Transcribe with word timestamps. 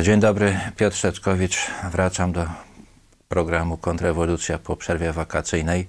Dzień 0.00 0.20
dobry, 0.20 0.60
Piotr 0.76 0.96
Szeczkowicz. 0.96 1.70
Wracam 1.90 2.32
do 2.32 2.46
programu 3.28 3.76
Kontrrewolucja 3.76 4.58
po 4.58 4.76
przerwie 4.76 5.12
wakacyjnej. 5.12 5.88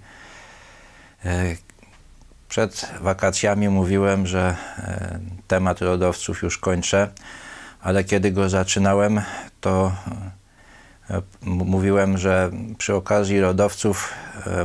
E, 1.26 1.56
przed 2.50 2.92
wakacjami 3.02 3.70
mówiłem, 3.70 4.28
że 4.28 4.56
e, 4.78 5.20
temat 5.48 5.82
rodowców 5.82 6.42
już 6.42 6.58
kończę, 6.58 7.10
ale 7.82 8.04
kiedy 8.04 8.32
go 8.32 8.50
zaczynałem, 8.50 9.22
to 9.62 9.92
e, 11.10 11.22
mówiłem, 11.42 12.18
że 12.18 12.52
przy 12.78 12.96
okazji 12.96 13.42
rodowców 13.42 14.14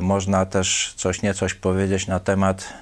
można 0.01 0.47
też 0.47 0.95
coś 0.97 1.23
niecoś 1.23 1.55
powiedzieć 1.55 2.07
na 2.07 2.21
temat 2.21 2.73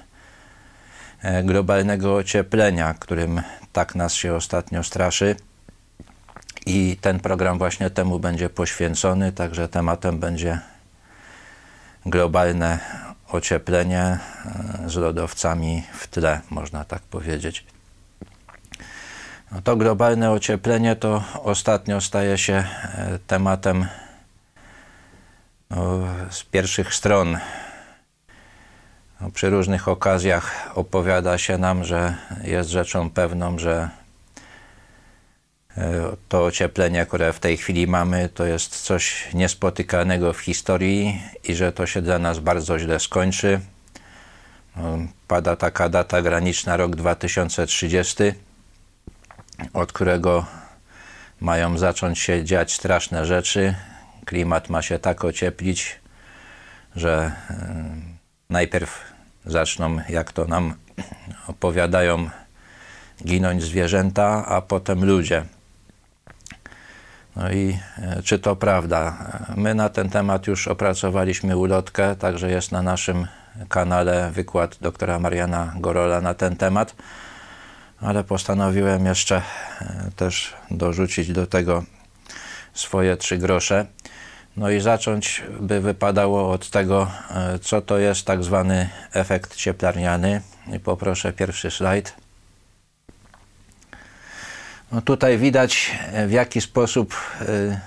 globalnego 1.43 2.15
ocieplenia, 2.15 2.93
którym 2.93 3.41
tak 3.73 3.95
nas 3.95 4.13
się 4.13 4.33
ostatnio 4.33 4.83
straszy. 4.83 5.35
I 6.67 6.97
ten 7.01 7.19
program 7.19 7.57
właśnie 7.57 7.89
temu 7.89 8.19
będzie 8.19 8.49
poświęcony, 8.49 9.31
także 9.31 9.67
tematem 9.67 10.19
będzie 10.19 10.59
globalne 12.05 12.79
ocieplenie 13.27 14.01
e, 14.01 14.19
z 14.89 14.95
lodowcami 14.95 15.83
w 15.93 16.07
tle, 16.07 16.41
można 16.49 16.85
tak 16.85 17.01
powiedzieć. 17.01 17.65
No 19.51 19.61
to 19.61 19.75
globalne 19.75 20.31
ocieplenie 20.31 20.95
to 20.95 21.23
ostatnio 21.43 22.01
staje 22.01 22.37
się 22.37 22.53
e, 22.53 23.19
tematem 23.27 23.87
no, 25.69 25.99
z 26.29 26.43
pierwszych 26.43 26.93
stron. 26.93 27.37
No, 29.21 29.31
przy 29.31 29.49
różnych 29.49 29.87
okazjach 29.87 30.71
opowiada 30.75 31.37
się 31.37 31.57
nam, 31.57 31.83
że 31.83 32.15
jest 32.43 32.69
rzeczą 32.69 33.09
pewną, 33.09 33.59
że 33.59 33.89
to 36.29 36.45
ocieplenie, 36.45 37.05
które 37.05 37.33
w 37.33 37.39
tej 37.39 37.57
chwili 37.57 37.87
mamy, 37.87 38.29
to 38.29 38.45
jest 38.45 38.81
coś 38.81 39.33
niespotykanego 39.33 40.33
w 40.33 40.39
historii 40.39 41.21
i 41.43 41.55
że 41.55 41.71
to 41.71 41.85
się 41.85 42.01
dla 42.01 42.19
nas 42.19 42.39
bardzo 42.39 42.79
źle 42.79 42.99
skończy. 42.99 43.59
No, 44.75 44.97
pada 45.27 45.55
taka 45.55 45.89
data 45.89 46.21
graniczna, 46.21 46.77
rok 46.77 46.95
2030, 46.95 48.15
od 49.73 49.91
którego 49.91 50.45
mają 51.39 51.77
zacząć 51.77 52.19
się 52.19 52.43
dziać 52.43 52.73
straszne 52.73 53.25
rzeczy. 53.25 53.75
Klimat 54.25 54.69
ma 54.69 54.81
się 54.81 54.99
tak 54.99 55.25
ocieplić, 55.25 55.99
że 56.95 57.31
e, 57.49 57.85
najpierw 58.49 59.01
zaczną, 59.45 59.99
jak 60.09 60.31
to 60.31 60.45
nam 60.45 60.73
opowiadają, 61.47 62.29
ginąć 63.25 63.63
zwierzęta, 63.63 64.45
a 64.45 64.61
potem 64.61 65.05
ludzie. 65.05 65.56
No 67.37 67.51
i 67.51 67.79
e, 67.97 68.23
czy 68.23 68.39
to 68.39 68.55
prawda? 68.55 69.17
My 69.55 69.75
na 69.75 69.89
ten 69.89 70.09
temat 70.09 70.47
już 70.47 70.67
opracowaliśmy 70.67 71.57
ulotkę, 71.57 72.15
także 72.15 72.51
jest 72.51 72.71
na 72.71 72.81
naszym 72.81 73.27
kanale 73.69 74.31
wykład 74.31 74.77
doktora 74.81 75.19
Mariana 75.19 75.73
Gorola 75.75 76.21
na 76.21 76.33
ten 76.33 76.55
temat, 76.55 76.95
ale 78.01 78.23
postanowiłem 78.23 79.05
jeszcze 79.05 79.41
e, 79.81 80.11
też 80.15 80.53
dorzucić 80.71 81.31
do 81.31 81.47
tego 81.47 81.83
swoje 82.73 83.17
trzy 83.17 83.37
grosze. 83.37 83.85
No 84.57 84.69
i 84.69 84.79
zacząć 84.79 85.43
by 85.59 85.81
wypadało 85.81 86.51
od 86.51 86.69
tego, 86.69 87.11
e, 87.31 87.59
co 87.59 87.81
to 87.81 87.97
jest 87.97 88.25
tak 88.25 88.43
zwany 88.43 88.89
efekt 89.13 89.55
cieplarniany. 89.55 90.41
I 90.73 90.79
poproszę 90.79 91.33
pierwszy 91.33 91.71
slajd. 91.71 92.26
No 94.91 95.01
tutaj 95.01 95.37
widać 95.37 95.91
e, 96.11 96.27
w 96.27 96.31
jaki 96.31 96.61
sposób 96.61 97.15
e, 97.41 97.79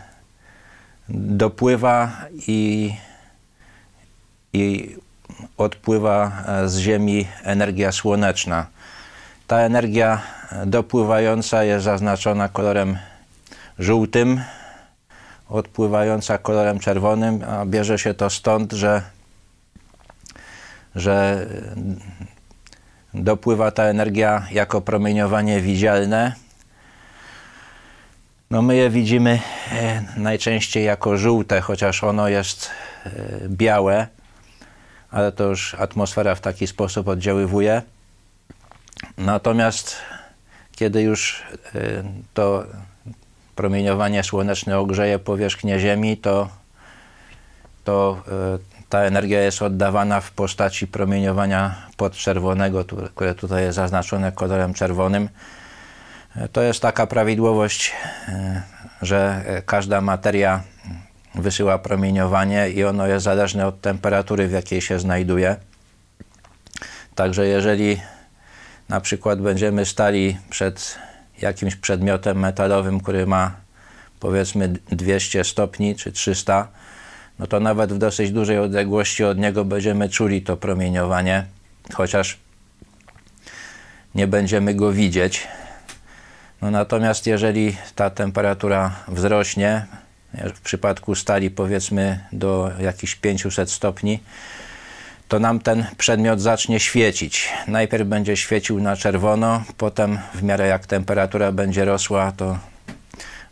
dopływa 1.09 2.11
i, 2.49 2.93
i 4.53 4.97
odpływa 5.57 6.33
e, 6.47 6.69
z 6.69 6.79
Ziemi 6.79 7.27
energia 7.43 7.93
słoneczna. 7.93 8.67
Ta 9.47 9.59
energia 9.59 10.21
dopływająca 10.67 11.65
jest 11.65 11.85
zaznaczona 11.85 12.49
kolorem 12.49 12.99
żółtym, 13.79 14.41
odpływająca 15.49 16.39
kolorem 16.39 16.79
czerwonym, 16.79 17.45
a 17.49 17.67
bierze 17.67 17.99
się 17.99 18.15
to 18.15 18.31
stąd, 18.31 18.73
że, 18.73 19.03
że 20.95 21.47
dopływa 23.15 23.71
ta 23.71 23.85
energia 23.85 24.47
jako 24.51 24.81
promieniowanie 24.81 25.61
widzialne, 25.61 26.33
no 28.51 28.63
my 28.63 28.77
je 28.77 28.91
widzimy 28.91 29.41
e, 29.73 30.05
najczęściej 30.17 30.85
jako 30.85 31.17
żółte, 31.17 31.61
chociaż 31.61 32.05
ono 32.05 32.29
jest 32.29 32.71
e, 33.07 33.11
białe, 33.49 34.07
ale 35.11 35.33
to 35.33 35.45
już 35.45 35.75
atmosfera 35.75 36.35
w 36.35 36.41
taki 36.41 36.67
sposób 36.67 37.09
oddziaływuje. 37.09 37.83
Natomiast 39.19 39.97
kiedy 40.73 41.03
już 41.03 41.43
e, 41.75 41.81
to 42.35 42.65
promieniowanie 43.57 44.23
słoneczne 44.23 44.79
ogrzeje 44.79 45.19
powierzchnię 45.19 45.79
Ziemi, 45.79 46.17
to, 46.17 46.49
to 47.85 48.23
ta 48.89 48.99
energia 48.99 49.41
jest 49.41 49.63
oddawana 49.63 50.21
w 50.21 50.31
postaci 50.31 50.87
promieniowania 50.87 51.75
podczerwonego, 51.97 52.85
które 53.15 53.35
tutaj 53.35 53.63
jest 53.63 53.77
zaznaczone 53.77 54.33
kolorem 54.33 54.75
czerwonym. 54.75 55.29
To 56.53 56.63
jest 56.63 56.83
taka 56.83 57.07
prawidłowość, 57.07 57.93
e, 58.29 58.63
że 59.03 59.45
każda 59.67 60.01
materia 60.01 60.63
wysyła 61.35 61.79
promieniowanie 61.79 62.71
i 62.71 62.85
ono 62.85 63.07
jest 63.07 63.25
zależne 63.25 63.67
od 63.67 63.81
temperatury, 63.81 64.49
w 64.49 64.53
jakiej 64.53 64.81
się 64.81 64.99
znajduje. 64.99 65.57
Także 67.15 67.47
jeżeli 67.47 68.01
na 68.89 69.01
przykład 69.01 69.41
będziemy 69.41 69.87
stali 69.87 70.39
przed 70.51 70.99
jakimś 71.43 71.77
przedmiotem 71.77 72.39
metalowym, 72.39 73.01
który 73.01 73.27
ma 73.27 73.55
powiedzmy 74.21 74.69
200 74.69 75.45
stopni 75.45 75.97
czy 75.97 76.13
300, 76.13 76.69
no 77.39 77.47
to 77.47 77.61
nawet 77.61 77.93
w 77.93 77.99
dosyć 77.99 78.31
dużej 78.31 78.59
odległości 78.59 79.25
od 79.25 79.39
niego 79.39 79.65
będziemy 79.65 80.09
czuli 80.09 80.43
to 80.43 80.57
promieniowanie, 80.57 81.45
chociaż 81.95 82.39
nie 84.15 84.27
będziemy 84.27 84.75
go 84.75 84.93
widzieć. 84.93 85.49
No 86.63 86.71
natomiast 86.71 87.27
jeżeli 87.27 87.77
ta 87.95 88.11
temperatura 88.11 88.97
wzrośnie, 89.09 89.87
w 90.55 90.61
przypadku 90.61 91.15
stali 91.15 91.51
powiedzmy 91.51 92.21
do 92.33 92.71
jakichś 92.81 93.15
500 93.15 93.71
stopni, 93.71 94.21
to 95.29 95.39
nam 95.39 95.61
ten 95.61 95.87
przedmiot 95.99 96.41
zacznie 96.41 96.81
świecić. 96.81 97.49
Najpierw 97.67 98.09
będzie 98.09 98.37
świecił 98.37 98.81
na 98.81 98.97
czerwono, 98.97 99.63
potem 99.77 100.19
w 100.35 100.43
miarę 100.43 100.67
jak 100.67 100.87
temperatura 100.87 101.53
będzie 101.53 101.85
rosła, 101.85 102.33
to 102.33 102.59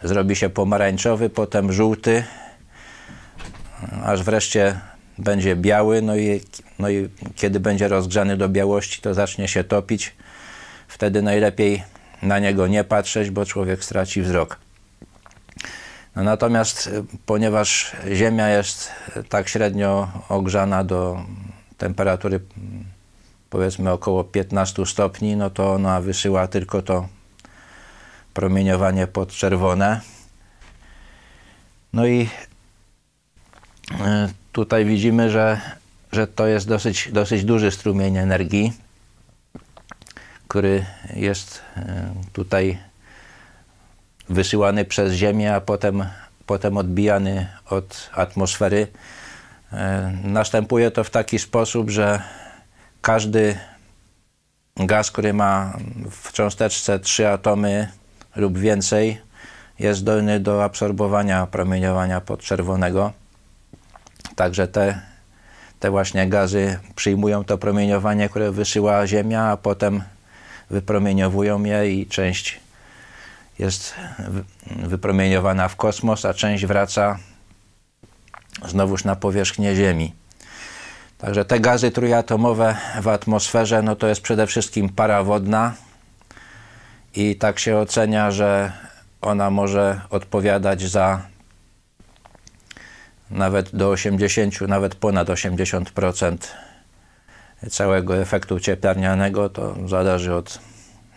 zrobi 0.02 0.36
się 0.36 0.50
pomarańczowy, 0.50 1.30
potem 1.30 1.72
żółty, 1.72 2.24
aż 4.04 4.22
wreszcie 4.22 4.80
będzie 5.18 5.56
biały, 5.56 6.02
no 6.02 6.16
i, 6.16 6.40
no 6.78 6.90
i 6.90 7.08
kiedy 7.36 7.60
będzie 7.60 7.88
rozgrzany 7.88 8.36
do 8.36 8.48
białości, 8.48 9.02
to 9.02 9.14
zacznie 9.14 9.48
się 9.48 9.64
topić. 9.64 10.14
Wtedy 10.88 11.22
najlepiej 11.22 11.82
na 12.22 12.38
niego 12.38 12.66
nie 12.66 12.84
patrzeć, 12.84 13.30
bo 13.30 13.46
człowiek 13.46 13.84
straci 13.84 14.22
wzrok. 14.22 14.58
No 16.16 16.22
natomiast 16.22 16.86
y, 16.86 17.04
ponieważ 17.26 17.96
Ziemia 18.14 18.48
jest 18.48 18.92
tak 19.28 19.48
średnio 19.48 20.08
ogrzana 20.28 20.84
do 20.84 21.24
temperatury 21.78 22.40
powiedzmy 23.50 23.92
około 23.92 24.24
15 24.24 24.86
stopni, 24.86 25.36
no 25.36 25.50
to 25.50 25.72
ona 25.72 26.00
wysyła 26.00 26.46
tylko 26.46 26.82
to 26.82 27.08
promieniowanie 28.34 29.06
podczerwone. 29.06 30.00
No 31.92 32.06
i 32.06 32.28
y, 33.90 33.96
tutaj 34.52 34.84
widzimy, 34.84 35.30
że, 35.30 35.60
że 36.12 36.26
to 36.26 36.46
jest 36.46 36.68
dosyć, 36.68 37.08
dosyć 37.12 37.44
duży 37.44 37.70
strumień 37.70 38.16
energii 38.16 38.87
który 40.48 40.84
jest 41.14 41.62
e, 41.76 42.14
tutaj 42.32 42.78
wysyłany 44.28 44.84
przez 44.84 45.12
Ziemię, 45.12 45.54
a 45.54 45.60
potem, 45.60 46.04
potem 46.46 46.76
odbijany 46.76 47.46
od 47.70 48.10
atmosfery. 48.14 48.86
E, 49.72 50.12
następuje 50.24 50.90
to 50.90 51.04
w 51.04 51.10
taki 51.10 51.38
sposób, 51.38 51.90
że 51.90 52.22
każdy 53.00 53.58
gaz, 54.76 55.10
który 55.10 55.32
ma 55.32 55.78
w 56.10 56.32
cząsteczce 56.32 56.98
trzy 56.98 57.28
atomy 57.28 57.88
lub 58.36 58.58
więcej, 58.58 59.20
jest 59.78 60.00
zdolny 60.00 60.40
do 60.40 60.64
absorbowania 60.64 61.46
promieniowania 61.46 62.20
podczerwonego. 62.20 63.12
Także 64.36 64.68
te, 64.68 65.00
te 65.80 65.90
właśnie 65.90 66.28
gazy 66.28 66.78
przyjmują 66.94 67.44
to 67.44 67.58
promieniowanie, 67.58 68.28
które 68.28 68.52
wysyła 68.52 69.06
Ziemia, 69.06 69.42
a 69.42 69.56
potem 69.56 70.02
wypromieniowują 70.70 71.64
je 71.64 71.92
i 71.92 72.06
część 72.06 72.60
jest 73.58 73.94
wypromieniowana 74.76 75.68
w 75.68 75.76
kosmos, 75.76 76.24
a 76.24 76.34
część 76.34 76.66
wraca 76.66 77.18
znowuż 78.68 79.04
na 79.04 79.16
powierzchnię 79.16 79.74
Ziemi. 79.74 80.12
Także 81.18 81.44
te 81.44 81.60
gazy 81.60 81.90
trójatomowe 81.90 82.76
w 83.00 83.08
atmosferze, 83.08 83.82
no 83.82 83.96
to 83.96 84.06
jest 84.06 84.20
przede 84.20 84.46
wszystkim 84.46 84.88
para 84.88 85.22
wodna 85.22 85.74
i 87.14 87.36
tak 87.36 87.58
się 87.58 87.76
ocenia, 87.76 88.30
że 88.30 88.72
ona 89.20 89.50
może 89.50 90.00
odpowiadać 90.10 90.82
za 90.82 91.22
nawet 93.30 93.76
do 93.76 93.88
80, 93.90 94.60
nawet 94.60 94.94
ponad 94.94 95.28
80% 95.28 96.36
całego 97.70 98.16
efektu 98.16 98.60
cieplarnianego. 98.60 99.48
To 99.48 99.76
zależy 99.86 100.34
od 100.34 100.58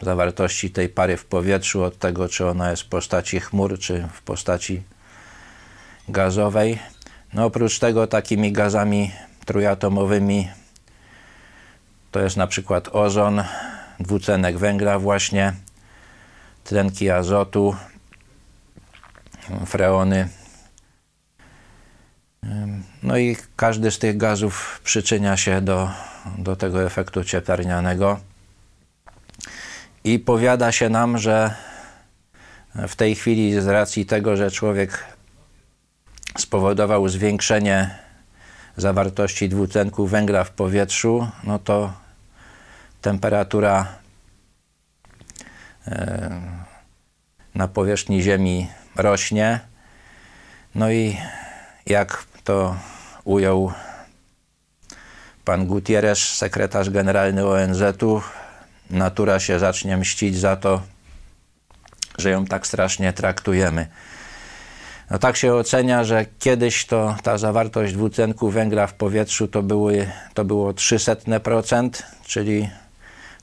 zawartości 0.01 0.71
tej 0.71 0.89
pary 0.89 1.17
w 1.17 1.25
powietrzu, 1.25 1.83
od 1.83 1.97
tego, 1.97 2.29
czy 2.29 2.47
ona 2.47 2.71
jest 2.71 2.83
w 2.83 2.89
postaci 2.89 3.39
chmur, 3.39 3.79
czy 3.79 4.07
w 4.13 4.21
postaci 4.21 4.83
gazowej. 6.09 6.79
No 7.33 7.45
oprócz 7.45 7.79
tego 7.79 8.07
takimi 8.07 8.51
gazami 8.51 9.11
trójatomowymi 9.45 10.49
to 12.11 12.19
jest 12.19 12.37
na 12.37 12.47
przykład 12.47 12.89
ozon, 12.91 13.43
dwutlenek 13.99 14.57
węgla 14.57 14.99
właśnie, 14.99 15.53
tlenki 16.63 17.09
azotu, 17.09 17.75
freony. 19.65 20.29
No 23.03 23.17
i 23.17 23.37
każdy 23.55 23.91
z 23.91 23.99
tych 23.99 24.17
gazów 24.17 24.81
przyczynia 24.83 25.37
się 25.37 25.61
do, 25.61 25.89
do 26.37 26.55
tego 26.55 26.83
efektu 26.83 27.23
cieplarnianego. 27.23 28.19
I 30.03 30.19
powiada 30.19 30.71
się 30.71 30.89
nam, 30.89 31.17
że 31.17 31.55
w 32.75 32.95
tej 32.95 33.15
chwili 33.15 33.61
z 33.61 33.67
racji 33.67 34.05
tego, 34.05 34.35
że 34.35 34.51
człowiek 34.51 35.05
spowodował 36.37 37.09
zwiększenie 37.09 37.95
zawartości 38.77 39.49
dwutlenku 39.49 40.07
węgla 40.07 40.43
w 40.43 40.51
powietrzu, 40.51 41.27
no 41.43 41.59
to 41.59 41.93
temperatura 43.01 43.87
e, 45.87 46.41
na 47.55 47.67
powierzchni 47.67 48.21
Ziemi 48.21 48.67
rośnie. 48.95 49.59
No 50.75 50.91
i 50.91 51.17
jak 51.85 52.25
to 52.43 52.75
ujął 53.23 53.73
pan 55.51 55.67
Gutierrez, 55.67 56.19
sekretarz 56.19 56.89
generalny 56.89 57.47
ONZ-u, 57.47 58.21
natura 58.89 59.39
się 59.39 59.59
zacznie 59.59 59.97
mścić 59.97 60.37
za 60.37 60.55
to, 60.55 60.81
że 62.17 62.29
ją 62.29 62.45
tak 62.45 62.67
strasznie 62.67 63.13
traktujemy. 63.13 63.87
No 65.09 65.19
tak 65.19 65.37
się 65.37 65.53
ocenia, 65.53 66.03
że 66.03 66.25
kiedyś 66.39 66.85
to 66.85 67.15
ta 67.23 67.37
zawartość 67.37 67.93
dwutlenku 67.93 68.49
węgla 68.49 68.87
w 68.87 68.93
powietrzu 68.93 69.47
to, 69.47 69.63
były, 69.63 70.11
to 70.33 70.45
było 70.45 70.71
300%, 70.71 71.89
czyli 72.25 72.69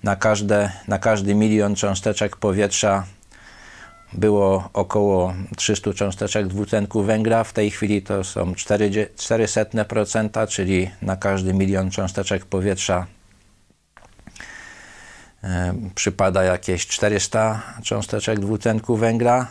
na, 0.03 0.17
każde, 0.17 0.73
na 0.89 0.99
każdy 0.99 1.35
milion 1.35 1.75
cząsteczek 1.75 2.37
powietrza 2.37 3.05
było 4.13 4.71
około 4.73 5.35
300 5.57 5.93
cząsteczek 5.93 6.47
dwutlenku 6.47 7.03
węgla. 7.03 7.45
W 7.45 7.53
tej 7.53 7.71
chwili 7.71 8.03
to 8.03 8.25
są 8.25 8.53
400%, 8.53 10.49
czyli 10.49 10.91
na 11.03 11.17
każdy 11.17 11.55
milion 11.55 11.91
cząsteczek 11.91 12.45
powietrza 12.45 13.07
e, 15.45 15.75
przypada 15.95 16.43
jakieś 16.43 16.87
400 16.87 17.63
cząsteczek 17.83 18.41
dwutlenku 18.41 18.97
węgla. 18.97 19.47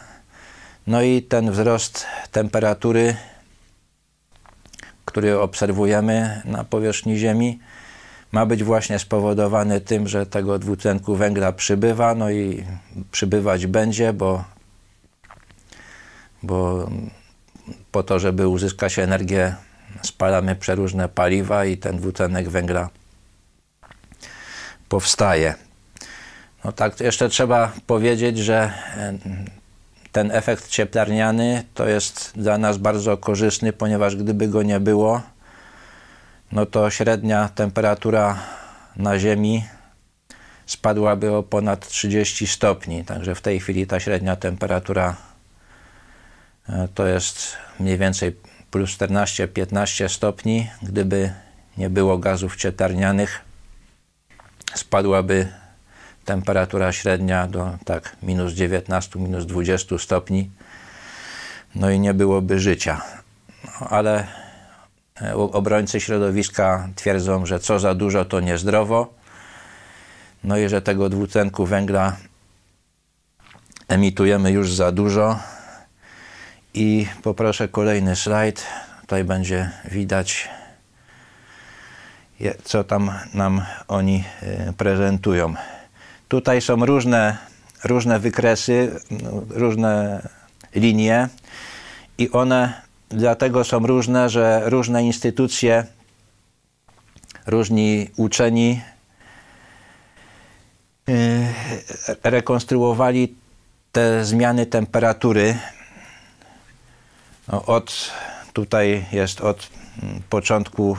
No 0.88 1.02
i 1.02 1.22
ten 1.22 1.52
wzrost 1.52 2.06
temperatury, 2.32 3.16
który 5.06 5.40
obserwujemy 5.40 6.42
na 6.46 6.64
powierzchni 6.64 7.18
Ziemi, 7.18 7.60
ma 8.32 8.46
być 8.46 8.64
właśnie 8.64 9.00
spowodowany 9.00 9.82
tym, 9.82 10.08
że 10.08 10.26
tego 10.26 10.60
dwutlenku 10.60 11.16
węgla 11.16 11.52
przybywa, 11.52 12.16
no 12.16 12.32
i 12.32 12.64
przybywać 13.12 13.68
będzie, 13.68 14.14
bo, 14.14 14.44
bo 16.44 16.90
po 17.92 18.04
to, 18.04 18.20
żeby 18.20 18.48
uzyskać 18.48 19.00
energię, 19.00 19.56
spalamy 20.02 20.56
przeróżne 20.56 21.10
paliwa 21.10 21.66
i 21.66 21.78
ten 21.78 21.98
dwutlenek 21.98 22.50
węgla 22.50 22.90
powstaje. 24.90 25.56
No 26.64 26.72
tak, 26.72 27.00
jeszcze 27.00 27.30
trzeba 27.30 27.72
powiedzieć, 27.88 28.38
że 28.38 28.74
ten 30.12 30.32
efekt 30.32 30.68
cieplarniany 30.68 31.64
to 31.74 31.88
jest 31.88 32.32
dla 32.36 32.58
nas 32.58 32.78
bardzo 32.78 33.18
korzystny, 33.18 33.74
ponieważ 33.74 34.16
gdyby 34.16 34.48
go 34.48 34.64
nie 34.64 34.80
było, 34.80 35.22
no 36.52 36.66
to 36.66 36.90
średnia 36.90 37.50
temperatura 37.50 38.38
na 38.96 39.20
Ziemi 39.20 39.66
spadłaby 40.66 41.36
o 41.36 41.44
ponad 41.44 41.88
30 41.88 42.48
stopni. 42.48 43.06
Także 43.06 43.36
w 43.36 43.42
tej 43.42 43.60
chwili 43.60 43.88
ta 43.88 44.00
średnia 44.00 44.36
temperatura 44.36 45.16
e, 46.70 46.88
to 46.96 47.08
jest 47.08 47.58
mniej 47.80 47.98
więcej 47.98 48.36
plus 48.72 48.98
14-15 48.98 50.10
stopni. 50.10 50.70
Gdyby 50.82 51.34
nie 51.78 51.90
było 51.90 52.18
gazów 52.18 52.56
cieplarnianych, 52.56 53.42
spadłaby 54.76 55.48
temperatura 56.26 56.92
średnia 56.92 57.48
do 57.48 57.78
tak 57.86 58.16
minus 58.24 58.54
19, 58.54 59.20
minus 59.20 59.46
20 59.46 59.98
stopni. 59.98 60.50
No 61.76 61.90
i 61.90 62.00
nie 62.00 62.14
byłoby 62.14 62.60
życia. 62.60 63.02
No, 63.64 63.88
ale 63.88 64.28
obrońcy 65.36 66.00
środowiska 66.00 66.90
twierdzą, 66.96 67.46
że 67.46 67.60
co 67.60 67.80
za 67.80 67.96
dużo 67.96 68.26
to 68.26 68.40
niezdrowo. 68.40 69.14
No 70.44 70.58
i 70.58 70.70
że 70.70 70.82
tego 70.82 71.10
dwutlenku 71.10 71.66
węgla 71.66 72.16
emitujemy 73.88 74.52
już 74.52 74.74
za 74.74 74.92
dużo. 74.92 75.40
I 76.74 77.08
poproszę 77.24 77.68
kolejny 77.68 78.16
slajd. 78.16 78.66
Tutaj 79.02 79.24
będzie 79.24 79.72
widać, 79.92 80.50
co 82.64 82.84
tam 82.84 83.12
nam 83.34 83.62
oni 83.88 84.24
e, 84.42 84.74
prezentują. 84.74 85.54
Tutaj 86.28 86.62
są 86.62 86.86
różne, 86.86 87.38
różne 87.84 88.20
wykresy, 88.20 89.00
różne 89.50 90.22
linie 90.76 91.30
i 92.18 92.32
one 92.32 92.87
dlatego 93.10 93.64
są 93.64 93.88
różne, 93.88 94.30
że 94.30 94.62
różne 94.66 95.04
instytucje, 95.04 95.86
różni 97.46 98.10
uczeni 98.16 98.82
y, 101.10 101.48
rekonstruowali 102.24 103.36
te 103.92 104.26
zmiany 104.26 104.66
temperatury 104.66 105.58
no, 107.48 107.66
od 107.66 108.12
tutaj 108.54 109.06
jest 109.12 109.42
od 109.42 109.70
początku 110.30 110.98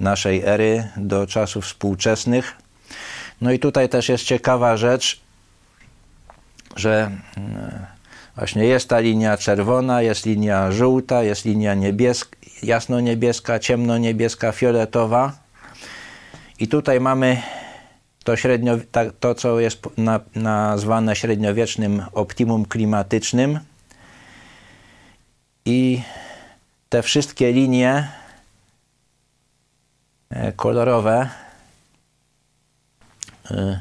naszej 0.00 0.42
ery 0.44 0.88
do 0.96 1.26
czasów 1.26 1.64
współczesnych. 1.64 2.56
No 3.40 3.52
i 3.52 3.58
tutaj 3.58 3.88
też 3.88 4.08
jest 4.08 4.24
ciekawa 4.24 4.76
rzecz, 4.76 5.20
że 6.76 7.10
mm, 7.36 7.86
właśnie 8.36 8.64
jest 8.64 8.88
ta 8.88 8.98
linia 8.98 9.36
czerwona, 9.36 10.02
jest 10.02 10.26
linia 10.26 10.72
żółta, 10.72 11.22
jest 11.22 11.44
linia 11.44 11.74
niebieska, 11.74 12.36
jasno-niebieska, 12.62 13.58
ciemno-niebieska, 13.58 14.52
fioletowa. 14.52 15.32
I 16.58 16.68
tutaj 16.68 17.00
mamy 17.00 17.42
to, 18.24 18.36
średnio, 18.36 18.78
to 19.20 19.34
co 19.34 19.60
jest 19.60 19.82
na, 19.96 20.20
nazwane 20.34 21.16
średniowiecznym 21.16 22.02
optimum 22.12 22.64
klimatycznym. 22.64 23.60
I 25.64 26.02
te 26.88 27.02
wszystkie 27.02 27.52
linie 27.52 28.08
e, 30.30 30.52
kolorowe 30.52 31.28
E, 33.50 33.80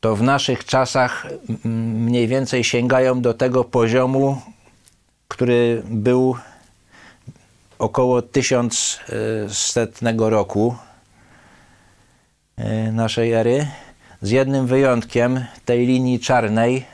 to 0.00 0.16
w 0.16 0.22
naszych 0.22 0.64
czasach 0.64 1.26
mniej 1.64 2.28
więcej 2.28 2.64
sięgają 2.64 3.20
do 3.20 3.34
tego 3.34 3.64
poziomu, 3.64 4.42
który 5.28 5.82
był 5.84 6.36
około 7.78 8.22
1100 8.22 10.30
roku 10.30 10.76
e, 12.56 12.92
naszej 12.92 13.32
ery, 13.32 13.66
z 14.22 14.30
jednym 14.30 14.66
wyjątkiem 14.66 15.44
tej 15.64 15.86
linii 15.86 16.20
czarnej, 16.20 16.84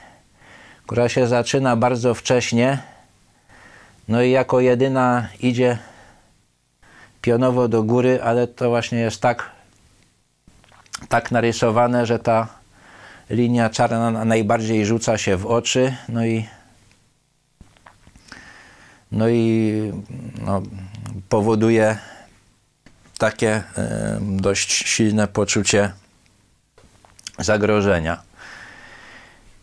która 0.87 1.09
się 1.09 1.27
zaczyna 1.27 1.77
bardzo 1.77 2.15
wcześnie, 2.15 2.79
no 4.09 4.23
i 4.23 4.31
jako 4.31 4.61
jedyna 4.61 5.29
idzie 5.41 5.79
pionowo 7.23 7.69
do 7.69 7.83
góry, 7.83 8.23
ale 8.23 8.47
to 8.47 8.69
właśnie 8.69 8.99
jest 8.99 9.21
tak 9.21 9.51
tak 11.09 11.31
narysowane, 11.31 12.07
że 12.07 12.19
ta 12.19 12.64
linia 13.31 13.71
czarna 13.71 14.25
najbardziej 14.25 14.87
rzuca 14.87 15.19
się 15.19 15.37
w 15.37 15.47
oczy, 15.47 15.97
no 16.09 16.27
i 16.27 16.47
no 19.13 19.29
i 19.29 19.93
no, 20.43 20.63
powoduje 21.29 21.99
takie 23.19 23.63
dość 24.21 24.73
silne 24.73 25.29
poczucie 25.29 25.93
zagrożenia. 27.39 28.23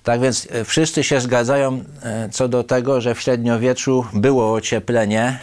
Tak 0.04 0.22
więc 0.22 0.48
e, 0.52 0.66
wszyscy 0.66 1.04
się 1.04 1.22
zgadzają 1.22 1.84
e, 2.04 2.30
co 2.30 2.48
do 2.48 2.64
tego, 2.64 3.02
że 3.02 3.16
w 3.16 3.22
średniowieczu 3.22 4.06
było 4.14 4.54
ocieplenie, 4.54 5.40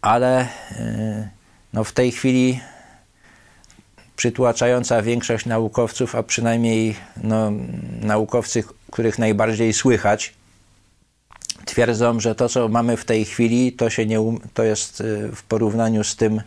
ale 0.00 0.40
e, 0.40 1.28
no 1.72 1.84
w 1.84 1.92
tej 1.92 2.12
chwili 2.12 2.60
przytłaczająca 4.22 5.02
większość 5.02 5.46
naukowców, 5.46 6.14
a 6.14 6.22
przynajmniej 6.22 6.96
no, 7.16 7.52
naukowcy, 8.00 8.64
których 8.90 9.18
najbardziej 9.18 9.72
słychać, 9.72 10.34
twierdzą, 11.64 12.20
że 12.20 12.34
to, 12.34 12.48
co 12.48 12.68
mamy 12.68 12.96
w 12.96 13.04
tej 13.04 13.24
chwili, 13.24 13.72
to, 13.72 13.90
się 13.90 14.06
nie, 14.06 14.20
um, 14.20 14.40
to 14.54 14.62
jest 14.62 15.02
w 15.34 15.42
porównaniu 15.42 16.04
z 16.04 16.16
tym, 16.16 16.42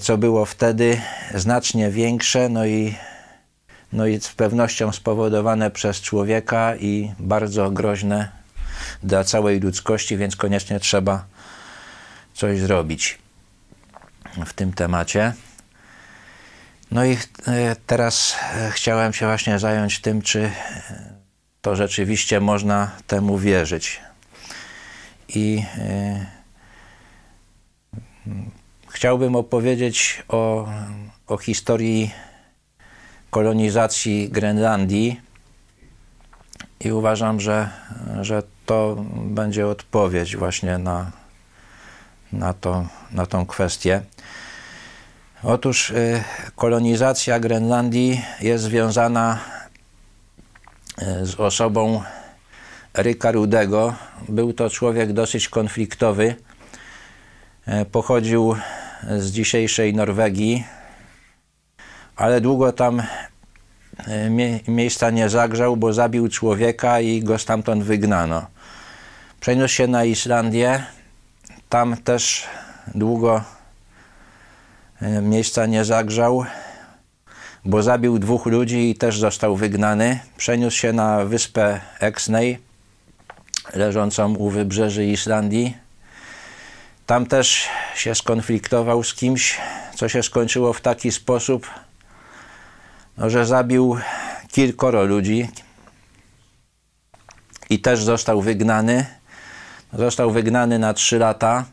co 0.00 0.18
było 0.18 0.44
wtedy, 0.44 1.00
znacznie 1.34 1.90
większe, 1.90 2.48
no 2.48 2.66
i 2.66 2.94
no 3.92 4.06
i 4.06 4.20
z 4.20 4.28
pewnością 4.28 4.92
spowodowane 4.92 5.70
przez 5.70 6.00
człowieka 6.00 6.76
i 6.76 7.12
bardzo 7.18 7.70
groźne 7.70 8.28
dla 9.02 9.24
całej 9.24 9.60
ludzkości, 9.60 10.16
więc 10.16 10.36
koniecznie 10.36 10.80
trzeba 10.80 11.24
coś 12.34 12.58
zrobić 12.58 13.18
w 14.46 14.52
tym 14.52 14.72
temacie. 14.72 15.32
No 16.90 17.04
i 17.04 17.16
e, 17.46 17.76
teraz 17.86 18.36
e, 18.54 18.70
chciałem 18.70 19.12
się 19.12 19.26
właśnie 19.26 19.58
zająć 19.58 20.00
tym, 20.00 20.22
czy 20.22 20.50
to 21.62 21.76
rzeczywiście 21.76 22.40
można 22.40 22.90
temu 23.06 23.38
wierzyć. 23.38 24.00
I 25.28 25.64
e, 25.78 26.26
chciałbym 28.88 29.36
opowiedzieć 29.36 30.22
o, 30.28 30.68
o 31.26 31.36
historii 31.36 32.10
kolonizacji 33.30 34.28
Grenlandii 34.28 35.20
i 36.80 36.92
uważam, 36.92 37.40
że, 37.40 37.68
że 38.20 38.42
to 38.66 39.04
będzie 39.14 39.66
odpowiedź 39.66 40.36
właśnie 40.36 40.78
na, 40.78 41.10
na, 42.32 42.54
to, 42.54 42.86
na 43.10 43.26
tą 43.26 43.46
kwestię. 43.46 44.02
Otóż 45.42 45.90
y, 45.90 46.22
kolonizacja 46.56 47.40
Grenlandii 47.40 48.22
jest 48.40 48.64
związana 48.64 49.38
y, 51.22 51.26
z 51.26 51.40
osobą 51.40 52.02
Ryka 52.94 53.32
Rudego. 53.32 53.94
Był 54.28 54.52
to 54.52 54.70
człowiek 54.70 55.12
dosyć 55.12 55.48
konfliktowy. 55.48 56.34
Y, 57.68 57.84
pochodził 57.84 58.56
z 59.18 59.30
dzisiejszej 59.30 59.94
Norwegii, 59.94 60.64
ale 62.16 62.40
długo 62.40 62.72
tam 62.72 63.02
mie 64.30 64.60
miejsca 64.68 65.10
nie 65.10 65.28
zagrzał, 65.28 65.76
bo 65.76 65.92
zabił 65.92 66.28
człowieka 66.28 67.00
i 67.00 67.20
go 67.20 67.38
stamtąd 67.38 67.84
wygnano. 67.84 68.46
Przeniósł 69.40 69.74
się 69.74 69.86
na 69.86 70.04
Islandię, 70.04 70.84
tam 71.68 71.96
też 71.96 72.46
długo 72.94 73.57
miejsca 75.22 75.66
nie 75.66 75.84
zagrzał, 75.84 76.44
bo 77.64 77.82
zabił 77.82 78.18
dwóch 78.18 78.46
ludzi 78.46 78.90
i 78.90 78.94
też 78.94 79.18
został 79.18 79.56
wygnany. 79.56 80.20
Przeniósł 80.36 80.76
się 80.76 80.92
na 80.92 81.24
wyspę 81.24 81.80
Exney, 82.00 82.58
leżącą 83.74 84.34
u 84.34 84.50
wybrzeży 84.50 85.06
Islandii. 85.06 85.76
Tam 87.06 87.26
też 87.26 87.68
się 87.94 88.14
skonfliktował 88.14 89.04
z 89.04 89.14
kimś, 89.14 89.58
co 89.94 90.08
się 90.08 90.22
skończyło 90.22 90.72
w 90.72 90.80
taki 90.80 91.12
sposób, 91.12 91.66
no, 93.16 93.30
że 93.30 93.46
zabił 93.46 93.98
kilkoro 94.52 95.04
ludzi 95.04 95.48
i 97.70 97.78
też 97.78 98.02
został 98.02 98.42
wygnany. 98.42 99.06
Został 99.92 100.30
wygnany 100.30 100.78
na 100.78 100.94
trzy 100.94 101.18
lata. 101.18 101.64